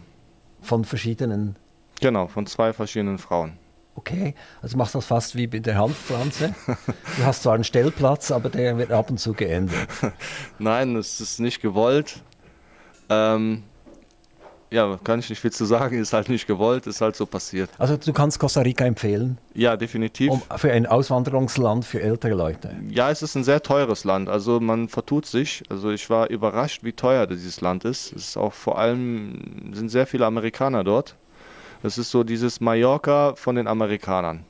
[0.63, 1.57] Von verschiedenen?
[2.01, 3.59] Genau, von zwei verschiedenen Frauen.
[3.97, 6.55] Okay, also machst du das fast wie bei der Hanfpflanze.
[7.17, 9.89] du hast zwar einen Stellplatz, aber der wird ab und zu geändert.
[10.59, 12.23] Nein, es ist nicht gewollt.
[13.09, 13.63] Ähm,
[14.75, 17.71] ja, kann ich nicht viel zu sagen, ist halt nicht gewollt, ist halt so passiert.
[17.79, 19.39] Also du kannst Costa Rica empfehlen?
[19.55, 20.31] Ja, definitiv.
[20.31, 22.75] Um, für ein Auswanderungsland für ältere Leute?
[22.89, 25.63] Ja, es ist ein sehr teures Land, also man vertut sich.
[25.71, 28.13] Also ich war überrascht, wie teuer dieses Land ist.
[28.13, 31.15] Es ist auch vor allem, sind sehr viele Amerikaner dort.
[31.85, 34.45] Es ist so dieses Mallorca von den Amerikanern.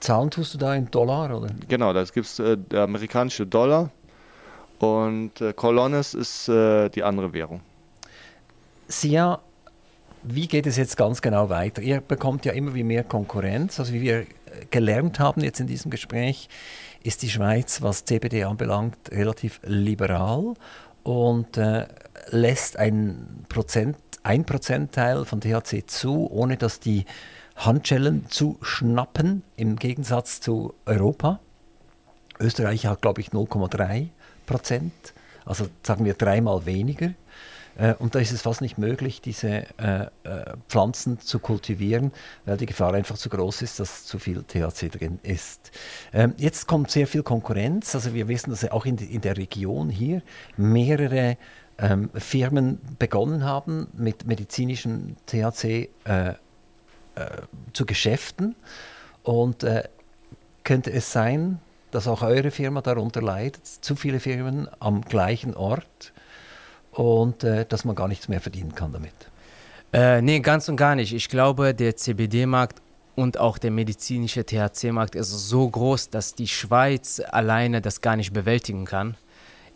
[0.00, 1.50] Zahlen tust du da in Dollar, oder?
[1.68, 3.90] Genau, da gibt es äh, der amerikanische Dollar
[4.80, 7.60] und äh, Colones ist äh, die andere Währung.
[8.88, 9.38] Sia,
[10.22, 11.82] wie geht es jetzt ganz genau weiter?
[11.82, 13.78] Ihr bekommt ja immer wie mehr Konkurrenz.
[13.80, 14.26] Also wie wir
[14.70, 16.48] gelernt haben jetzt in diesem Gespräch,
[17.02, 20.54] ist die Schweiz, was CBD anbelangt, relativ liberal
[21.02, 21.86] und äh,
[22.28, 27.06] lässt ein Prozent, ein Prozentteil von THC zu, ohne dass die
[27.56, 31.40] Handschellen zu schnappen, im Gegensatz zu Europa.
[32.38, 34.08] Österreich hat, glaube ich, 0,3
[34.46, 34.92] Prozent,
[35.44, 37.12] also sagen wir dreimal weniger.
[37.76, 40.08] Äh, und da ist es fast nicht möglich, diese äh, äh,
[40.68, 42.12] Pflanzen zu kultivieren,
[42.44, 45.70] weil die Gefahr einfach zu groß ist, dass zu viel THC drin ist.
[46.12, 47.94] Ähm, jetzt kommt sehr viel Konkurrenz.
[47.94, 50.22] Also wir wissen, dass auch in, in der Region hier
[50.56, 51.36] mehrere
[51.78, 56.34] ähm, Firmen begonnen haben, mit medizinischem THC äh, äh,
[57.72, 58.54] zu geschäften.
[59.22, 59.84] Und äh,
[60.64, 61.58] könnte es sein,
[61.90, 66.12] dass auch eure Firma darunter leidet, zu viele Firmen am gleichen Ort?
[66.92, 69.14] Und äh, dass man gar nichts mehr verdienen kann damit.
[69.92, 71.12] Äh, nee, ganz und gar nicht.
[71.12, 72.80] Ich glaube, der CBD-Markt
[73.16, 78.32] und auch der medizinische THC-Markt ist so groß, dass die Schweiz alleine das gar nicht
[78.32, 79.16] bewältigen kann.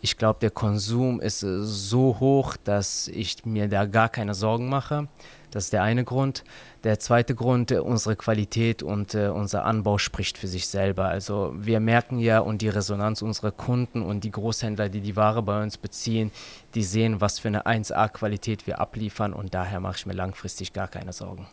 [0.01, 5.07] Ich glaube, der Konsum ist so hoch, dass ich mir da gar keine Sorgen mache.
[5.51, 6.43] Das ist der eine Grund.
[6.85, 11.05] Der zweite Grund, äh, unsere Qualität und äh, unser Anbau spricht für sich selber.
[11.05, 15.41] Also wir merken ja und die Resonanz unserer Kunden und die Großhändler, die die Ware
[15.41, 16.29] bei uns beziehen,
[16.75, 20.87] die sehen, was für eine 1A-Qualität wir abliefern und daher mache ich mir langfristig gar
[20.87, 21.47] keine Sorgen.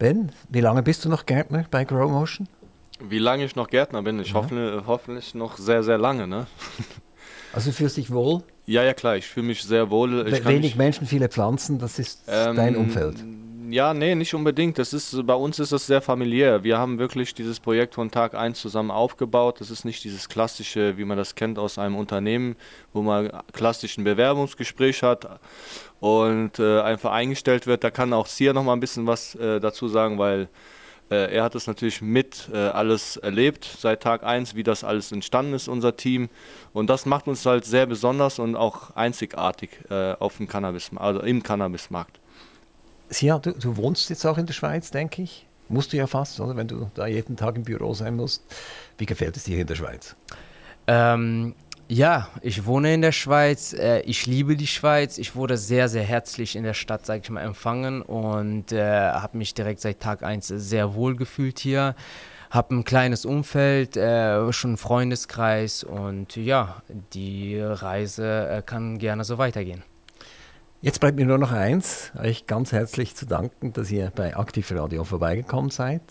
[0.00, 2.48] Ben, wie lange bist du noch Gärtner bei Grow Motion?
[2.98, 4.18] Wie lange ich noch Gärtner bin?
[4.18, 4.34] Ich ja.
[4.34, 6.26] hoffe, hoffentlich noch sehr, sehr lange.
[6.26, 6.48] Ne?
[7.54, 8.42] Also du fühlst dich wohl?
[8.64, 10.26] Ja, ja, klar, ich fühle mich sehr wohl.
[10.26, 13.22] Ich Wenig Menschen, viele Pflanzen, das ist ähm, dein Umfeld.
[13.72, 14.76] Ja, nee, nicht unbedingt.
[14.76, 16.62] Das ist, bei uns ist das sehr familiär.
[16.62, 19.62] Wir haben wirklich dieses Projekt von Tag 1 zusammen aufgebaut.
[19.62, 22.56] Das ist nicht dieses klassische, wie man das kennt aus einem Unternehmen,
[22.92, 25.40] wo man klassisch ein Bewerbungsgespräch hat
[26.00, 27.82] und äh, einfach eingestellt wird.
[27.82, 30.50] Da kann auch Sia noch mal ein bisschen was äh, dazu sagen, weil
[31.10, 35.12] äh, er hat es natürlich mit äh, alles erlebt seit Tag 1, wie das alles
[35.12, 36.28] entstanden ist, unser Team.
[36.74, 41.20] Und das macht uns halt sehr besonders und auch einzigartig äh, auf dem Cannabis, also
[41.20, 42.21] im Cannabismarkt.
[43.20, 45.46] Ja, du, du wohnst jetzt auch in der Schweiz, denke ich.
[45.68, 46.56] Musst du ja fast, oder?
[46.56, 48.42] Wenn du da jeden Tag im Büro sein musst.
[48.98, 50.16] Wie gefällt es dir in der Schweiz?
[50.86, 51.54] Ähm,
[51.88, 53.72] ja, ich wohne in der Schweiz.
[53.72, 55.18] Äh, ich liebe die Schweiz.
[55.18, 59.38] Ich wurde sehr, sehr herzlich in der Stadt, sage ich mal, empfangen und äh, habe
[59.38, 61.94] mich direkt seit Tag 1 sehr wohl gefühlt hier.
[62.50, 66.82] Habe ein kleines Umfeld, äh, schon einen Freundeskreis und ja,
[67.14, 69.82] die Reise äh, kann gerne so weitergehen.
[70.84, 74.68] Jetzt bleibt mir nur noch eins, euch ganz herzlich zu danken, dass ihr bei Aktiv
[74.72, 76.02] Radio vorbeigekommen seid.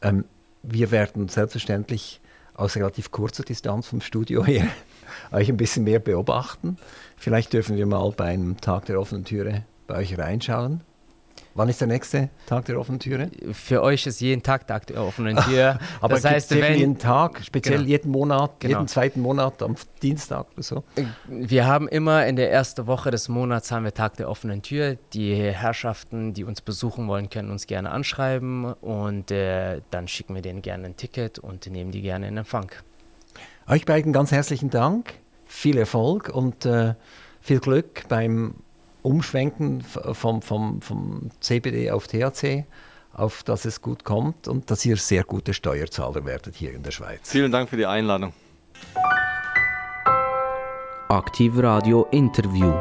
[0.00, 0.26] Ähm,
[0.62, 2.20] wir werden selbstverständlich
[2.54, 4.68] aus relativ kurzer Distanz vom Studio her
[5.32, 6.76] euch ein bisschen mehr beobachten.
[7.16, 10.82] Vielleicht dürfen wir mal beim Tag der offenen Türe bei euch reinschauen.
[11.54, 13.30] Wann ist der nächste Tag der offenen Türe?
[13.52, 15.78] Für euch ist jeden Tag Tag der offenen Tür.
[16.00, 17.88] Aber das heißt, wenn, jeden Tag, speziell genau.
[17.88, 18.78] jeden Monat, genau.
[18.78, 20.84] jeden zweiten Monat am Dienstag oder so?
[21.26, 24.96] Wir haben immer in der ersten Woche des Monats haben wir Tag der offenen Tür.
[25.12, 30.42] Die Herrschaften, die uns besuchen wollen, können uns gerne anschreiben und äh, dann schicken wir
[30.42, 32.70] denen gerne ein Ticket und nehmen die gerne in Empfang.
[33.66, 35.14] Euch beiden ganz herzlichen Dank,
[35.46, 36.94] viel Erfolg und äh,
[37.40, 38.54] viel Glück beim
[39.02, 42.64] Umschwenken vom, vom, vom CBD auf THC,
[43.12, 46.90] auf dass es gut kommt und dass ihr sehr gute Steuerzahler werdet hier in der
[46.90, 47.30] Schweiz.
[47.30, 48.32] Vielen Dank für die Einladung.
[51.08, 52.72] Aktiv Radio Interview.